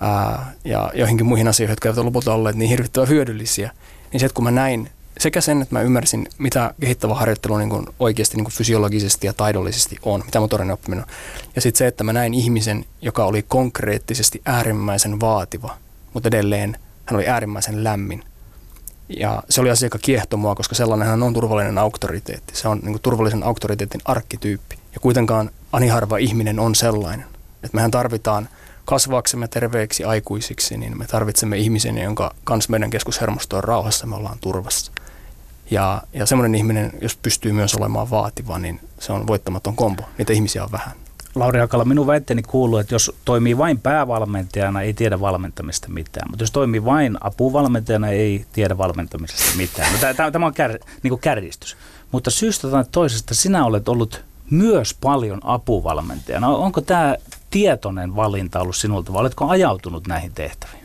[0.00, 3.70] ää, ja joihinkin muihin asioihin, jotka eivät lopulta olleet niin hirvittävän hyödyllisiä,
[4.12, 7.70] niin se, että kun mä näin sekä sen, että mä ymmärsin, mitä kehittävä harjoittelu niin
[7.70, 11.10] kuin oikeasti niin kuin fysiologisesti ja taidollisesti on, mitä motorinen oppiminen on.
[11.54, 15.76] Ja sitten se, että mä näin ihmisen, joka oli konkreettisesti äärimmäisen vaativa,
[16.14, 18.24] mutta edelleen hän oli äärimmäisen lämmin.
[19.08, 22.56] Ja se oli asia, joka kiehtoi mua, koska sellainen hän on turvallinen auktoriteetti.
[22.56, 24.78] Se on niin kuin turvallisen auktoriteetin arkkityyppi.
[24.94, 27.26] Ja kuitenkaan ani harva ihminen on sellainen.
[27.62, 28.48] Että mehän tarvitaan–
[28.84, 34.38] kasvaaksemme terveiksi aikuisiksi, niin me tarvitsemme ihmisen, jonka kanssa meidän keskushermosto on rauhassa, me ollaan
[34.40, 34.92] turvassa.
[35.70, 40.02] Ja, ja semmoinen ihminen, jos pystyy myös olemaan vaativa, niin se on voittamaton kombo.
[40.18, 40.92] Niitä ihmisiä on vähän.
[41.34, 46.30] Lauri Hakala, minun väitteeni kuuluu, että jos toimii vain päävalmentajana, ei tiedä valmentamista mitään.
[46.30, 49.92] Mutta jos toimii vain apuvalmentajana, ei tiedä valmentamisesta mitään.
[49.92, 51.76] No, tämä, on kär, niin kuin kärjistys.
[52.12, 56.48] Mutta syystä tai toisesta sinä olet ollut myös paljon apuvalmentajana.
[56.48, 57.16] Onko tämä
[57.50, 60.84] tietoinen valinta ollut sinulta vai oletko ajautunut näihin tehtäviin?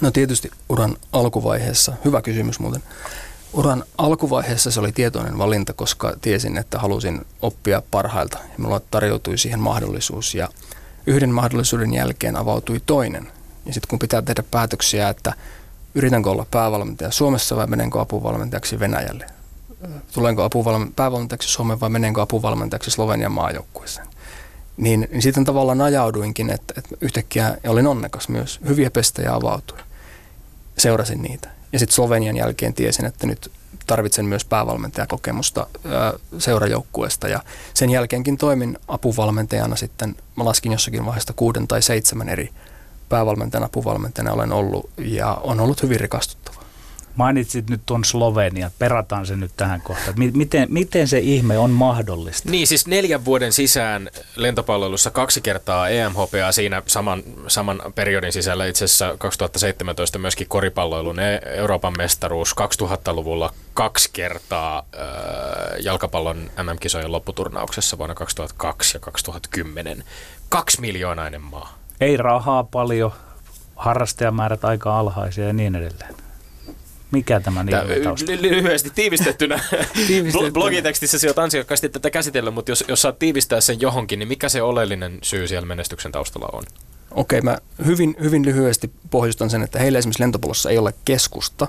[0.00, 2.82] No tietysti uran alkuvaiheessa, hyvä kysymys muuten.
[3.52, 9.60] Uran alkuvaiheessa se oli tietoinen valinta, koska tiesin, että halusin oppia parhailta ja tarjoutui siihen
[9.60, 10.48] mahdollisuus ja
[11.06, 13.28] yhden mahdollisuuden jälkeen avautui toinen.
[13.66, 15.32] Ja sitten kun pitää tehdä päätöksiä, että
[15.94, 19.26] yritänkö olla päävalmentaja Suomessa vai menenkö apuvalmentajaksi Venäjälle,
[20.12, 24.06] tulenko apuvalmen, päävalmentajaksi Suomeen vai menenkö apuvalmentajaksi Slovenian maajoukkueeseen,
[24.76, 28.60] niin, niin sitten tavallaan ajauduinkin, että, että yhtäkkiä olin onnekas myös.
[28.68, 29.78] Hyviä pestejä avautui.
[30.78, 31.57] Seurasin niitä.
[31.72, 33.50] Ja sitten Slovenian jälkeen tiesin, että nyt
[33.86, 37.28] tarvitsen myös päävalmentajakokemusta ää, seurajoukkueesta.
[37.28, 37.42] Ja
[37.74, 40.16] sen jälkeenkin toimin apuvalmentajana sitten.
[40.36, 42.50] Mä laskin jossakin vaiheessa kuuden tai seitsemän eri
[43.08, 46.57] päävalmentajan apuvalmentajana olen ollut ja on ollut hyvin rikastuttava.
[47.16, 50.14] Mainitsit nyt tuon Slovenia, perataan se nyt tähän kohtaan.
[50.34, 52.50] Miten, miten se ihme on mahdollista?
[52.50, 58.84] Niin, siis neljän vuoden sisään lentopalvelussa kaksi kertaa EMHPA siinä saman, saman periodin sisällä itse
[58.84, 65.04] asiassa 2017 myöskin koripalloilun e- Euroopan mestaruus 2000-luvulla kaksi kertaa äh,
[65.80, 70.04] jalkapallon MM-kisojen lopputurnauksessa vuonna 2002 ja 2010.
[70.48, 71.78] Kaksi miljoonainen maa.
[72.00, 73.12] Ei rahaa paljon,
[73.76, 76.14] harrastajamäärät aika alhaisia ja niin edelleen.
[77.10, 79.60] Mikä tämä niin ly- lyhyesti tiivistettynä.
[80.06, 80.52] tiivistettynä.
[80.52, 84.62] Blogitekstissä olet ansiokkaasti tätä käsitellä, mutta jos, jos saat tiivistää sen johonkin, niin mikä se
[84.62, 86.62] oleellinen syy siellä menestyksen taustalla on?
[87.10, 91.66] Okei, mä hyvin, hyvin lyhyesti pohjustan sen, että heillä esimerkiksi lentopallossa ei ole keskusta,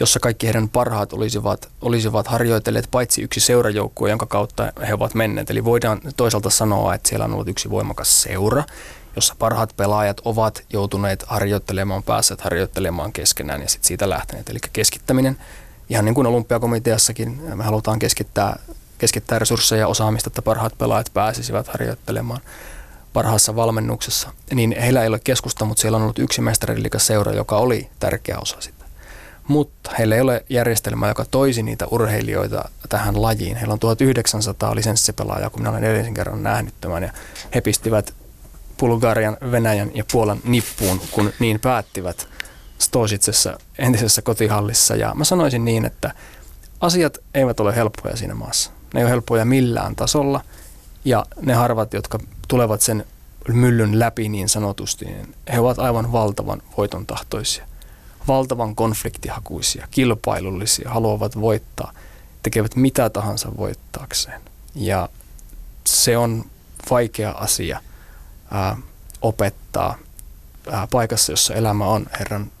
[0.00, 5.50] jossa kaikki heidän parhaat olisivat, olisivat harjoitelleet paitsi yksi seurajoukkue, jonka kautta he ovat menneet.
[5.50, 8.64] Eli voidaan toisaalta sanoa, että siellä on ollut yksi voimakas seura,
[9.16, 14.48] jossa parhaat pelaajat ovat joutuneet harjoittelemaan, päässeet harjoittelemaan keskenään ja sitten siitä lähteneet.
[14.48, 15.36] Eli keskittäminen,
[15.88, 18.58] ihan niin kuin olympiakomiteassakin, me halutaan keskittää,
[18.98, 22.40] keskittää resursseja ja osaamista, että parhaat pelaajat pääsisivät harjoittelemaan
[23.12, 24.32] parhaassa valmennuksessa.
[24.54, 26.42] Niin heillä ei ole keskusta, mutta siellä on ollut yksi
[26.96, 28.84] seura, joka oli tärkeä osa sitä.
[29.48, 33.56] Mutta heillä ei ole järjestelmää, joka toisi niitä urheilijoita tähän lajiin.
[33.56, 37.12] Heillä on 1900 lisenssipelaajaa, kun minä olen edellisen kerran nähnyt tämän, ja
[37.54, 38.14] he pistivät
[38.80, 42.28] Bulgarian, Venäjän ja Puolan nippuun, kun niin päättivät
[42.78, 44.96] Stositsessa entisessä kotihallissa.
[44.96, 46.14] Ja mä sanoisin niin, että
[46.80, 48.70] asiat eivät ole helppoja siinä maassa.
[48.94, 50.40] Ne ei ole helppoja millään tasolla.
[51.04, 52.18] Ja ne harvat, jotka
[52.48, 53.04] tulevat sen
[53.48, 57.66] myllyn läpi niin sanotusti, niin he ovat aivan valtavan voiton tahtoisia.
[58.28, 61.92] Valtavan konfliktihakuisia, kilpailullisia, haluavat voittaa,
[62.42, 64.40] tekevät mitä tahansa voittaakseen.
[64.74, 65.08] Ja
[65.86, 66.44] se on
[66.90, 67.80] vaikea asia–
[68.50, 68.76] ää,
[69.22, 69.98] opettaa
[70.70, 72.52] ää, paikassa, jossa elämä on Herran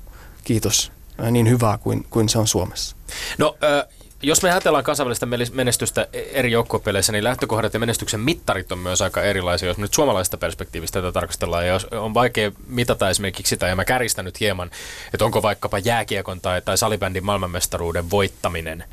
[0.44, 0.92] kiitos,
[1.30, 2.96] niin hyvää kuin, kuin se on Suomessa.
[3.38, 8.78] No, äh, jos me ajatellaan kansainvälistä menestystä eri joukkuepeleissä, niin lähtökohdat ja menestyksen mittarit on
[8.78, 9.68] myös aika erilaisia.
[9.68, 13.84] Jos nyt suomalaisesta perspektiivistä tätä tarkastellaan, ja jos on vaikea mitata esimerkiksi sitä, ja mä
[13.84, 14.70] käristän nyt hieman,
[15.14, 18.84] että onko vaikkapa jääkiekon tai, tai salibändin maailmanmestaruuden voittaminen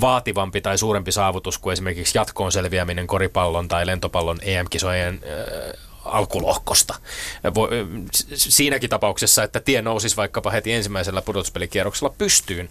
[0.00, 6.94] vaativampi tai suurempi saavutus kuin esimerkiksi jatkoon selviäminen koripallon tai lentopallon EM-kisojen äh, alkulohkosta.
[8.34, 12.68] Siinäkin tapauksessa, että tie nousisi vaikkapa heti ensimmäisellä pudotuspelikierroksella pystyyn.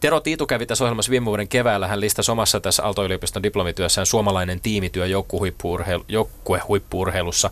[0.00, 1.86] Tero Tiitu kävi tässä ohjelmassa viime vuoden keväällä.
[1.88, 5.06] Hän listasi omassa tässä Aalto-yliopiston diplomityössään suomalainen tiimityö
[6.08, 7.50] joukkuehuippuurheilussa.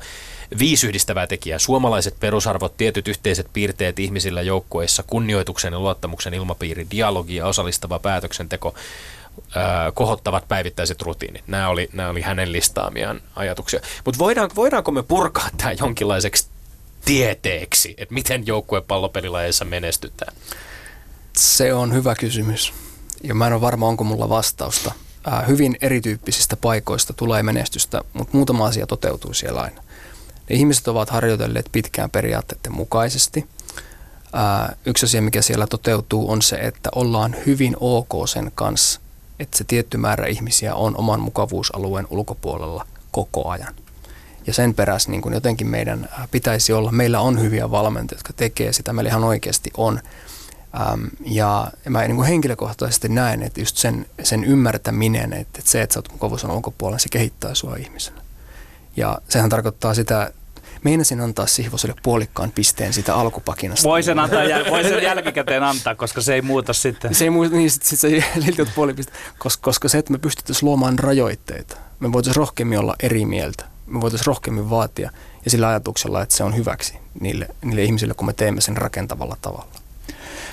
[0.59, 1.59] Viisi yhdistävää tekijää.
[1.59, 8.75] Suomalaiset perusarvot, tietyt yhteiset piirteet ihmisillä joukkueissa, kunnioituksen ja luottamuksen ilmapiiri, dialogi ja osallistava päätöksenteko,
[8.75, 8.81] ää,
[9.95, 11.49] kohottavat päivittäiset rutiinit.
[11.49, 13.81] Nämä oli, nämä oli hänen listaamiaan ajatuksia.
[14.05, 16.47] Mutta voidaan, voidaanko me purkaa tämä jonkinlaiseksi
[17.05, 20.37] tieteeksi, että miten joukkuepallopelilajeissa menestytään?
[21.37, 22.73] Se on hyvä kysymys.
[23.23, 24.93] Ja mä en ole varma, onko mulla vastausta.
[25.27, 29.83] Ää, hyvin erityyppisistä paikoista tulee menestystä, mutta muutama asia toteutuu siellä aina.
[30.51, 33.47] Ne ihmiset ovat harjoitelleet pitkään periaatteiden mukaisesti.
[34.33, 39.01] Ää, yksi asia, mikä siellä toteutuu, on se, että ollaan hyvin ok sen kanssa,
[39.41, 43.75] että se tietty määrä ihmisiä on oman mukavuusalueen ulkopuolella koko ajan.
[44.47, 48.73] Ja sen perässä niin kun jotenkin meidän pitäisi olla, meillä on hyviä valmentajia, jotka tekee
[48.73, 50.01] sitä, meillä ihan oikeasti on–
[50.75, 55.83] Ähm, ja mä niin kuin henkilökohtaisesti näen, että just sen, sen ymmärtäminen, että, että se,
[55.83, 58.21] että sä oot mukavuusalueen ulkopuolella, se kehittää sua ihmisenä.
[58.97, 60.33] Ja sehän tarkoittaa sitä,
[60.85, 63.89] meinasin antaa Sihvoselle puolikkaan pisteen sitä alkupakinasta.
[63.89, 67.15] Voi sen, antaa, jäl- voi sen jälkikäteen antaa, koska se ei muuta sitten.
[67.15, 70.19] Se ei muuta, niin sitten sit se lilti puoli pistettä, koska, koska se, että me
[70.19, 75.11] pystyttäisiin luomaan rajoitteita, me voitaisiin rohkeammin olla eri mieltä, me voitaisiin rohkeammin vaatia
[75.45, 79.37] ja sillä ajatuksella, että se on hyväksi niille, niille ihmisille, kun me teemme sen rakentavalla
[79.43, 79.73] tavalla.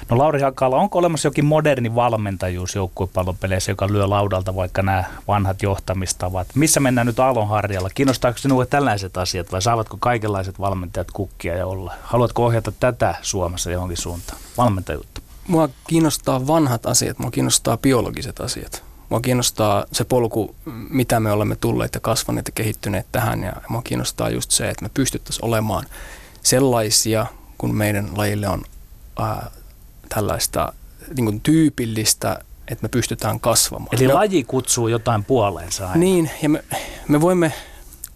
[0.09, 5.61] No Lauri Hakala, onko olemassa jokin moderni valmentajuus joukkuepallopeleissä, joka lyö laudalta vaikka nämä vanhat
[5.61, 6.47] johtamistavat?
[6.55, 7.89] Missä mennään nyt aallonharjalla?
[7.89, 11.93] Kiinnostaako sinua tällaiset asiat vai saavatko kaikenlaiset valmentajat kukkia ja olla?
[12.01, 15.21] Haluatko ohjata tätä Suomessa johonkin suuntaan, valmentajuutta?
[15.47, 18.83] Mua kiinnostaa vanhat asiat, mua kiinnostaa biologiset asiat.
[19.09, 20.55] Mua kiinnostaa se polku,
[20.89, 23.43] mitä me olemme tulleet ja kasvaneet ja kehittyneet tähän.
[23.43, 25.85] Ja mua kiinnostaa just se, että me pystyttäisiin olemaan
[26.43, 27.25] sellaisia,
[27.57, 28.61] kun meidän lajille on
[29.19, 29.51] ää,
[30.09, 30.73] tällaista
[31.15, 33.89] niin kuin tyypillistä, että me pystytään kasvamaan.
[33.91, 35.99] Eli me, laji kutsuu jotain puoleensa aina.
[35.99, 36.63] Niin, ja me,
[37.07, 37.53] me voimme,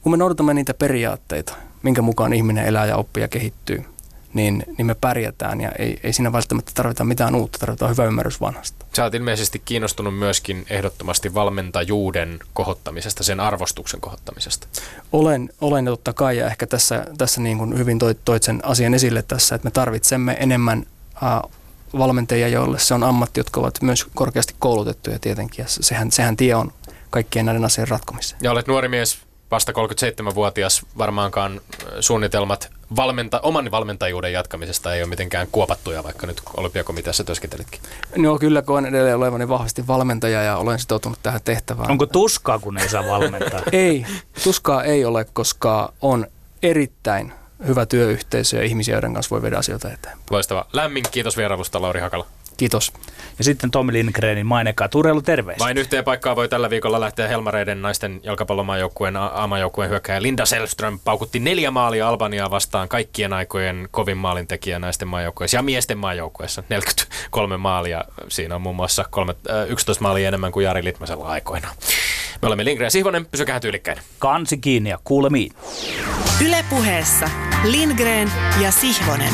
[0.01, 3.85] kun me noudatamme niitä periaatteita, minkä mukaan ihminen elää ja oppii ja kehittyy,
[4.33, 8.41] niin, niin me pärjätään ja ei, ei siinä välttämättä tarvita mitään uutta, tarvitaan hyvä ymmärrys
[8.41, 8.85] vanhasta.
[8.95, 14.67] Sä oot ilmeisesti kiinnostunut myöskin ehdottomasti valmentajuuden kohottamisesta, sen arvostuksen kohottamisesta.
[15.11, 18.93] Olen, olen totta kai ja ehkä tässä, tässä niin kuin hyvin toit, toit sen asian
[18.93, 20.85] esille tässä, että me tarvitsemme enemmän
[21.23, 21.51] äh,
[21.97, 25.63] valmentajia, joille se on ammatti, jotka ovat myös korkeasti koulutettuja tietenkin.
[25.63, 26.71] Ja sehän, sehän tie on
[27.09, 28.39] kaikkien näiden asioiden ratkomiseen.
[28.43, 29.17] Ja olet nuori mies,
[29.51, 31.61] vasta 37-vuotias, varmaankaan
[31.99, 37.79] suunnitelmat valmenta, oman valmentajuuden jatkamisesta ei ole mitenkään kuopattuja, vaikka nyt olympiakomiteassa työskentelitkin.
[38.15, 41.91] No kyllä koen edelleen olevani vahvasti valmentaja ja olen sitoutunut tähän tehtävään.
[41.91, 43.61] Onko tuskaa, kun ei saa valmentaa?
[43.71, 44.05] ei,
[44.43, 46.27] tuskaa ei ole, koska on
[46.63, 47.33] erittäin
[47.67, 50.17] hyvä työyhteisö ja ihmisiä, joiden kanssa voi viedä asioita eteenpäin.
[50.29, 50.65] Loistava.
[50.73, 52.25] Lämmin kiitos vierailusta, Lauri Hakala.
[52.57, 52.93] Kiitos.
[53.37, 55.63] Ja sitten Tommi Lindgrenin mainekaa Turelu terveistä.
[55.63, 61.39] Vain yhteen paikkaan voi tällä viikolla lähteä Helmareiden naisten jalkapallomaajoukkueen aamajoukkueen hyökkäjä Linda Selström paukutti
[61.39, 66.63] neljä maalia Albaniaa vastaan kaikkien aikojen kovin maalintekijä naisten maajoukkueessa ja miesten maajoukkueessa.
[66.69, 68.05] 43 maalia.
[68.27, 71.75] Siinä on muun muassa 3, äh, 11 maalia enemmän kuin Jari Litmasella aikoinaan.
[72.41, 73.97] Me olemme Lindgren ja Sihvonen, pysykää tyylikkäin.
[74.19, 75.51] Kansi kiinni ja kuulemiin.
[76.45, 77.29] Ylepuheessa
[77.63, 79.33] Lindgren ja Sihvonen.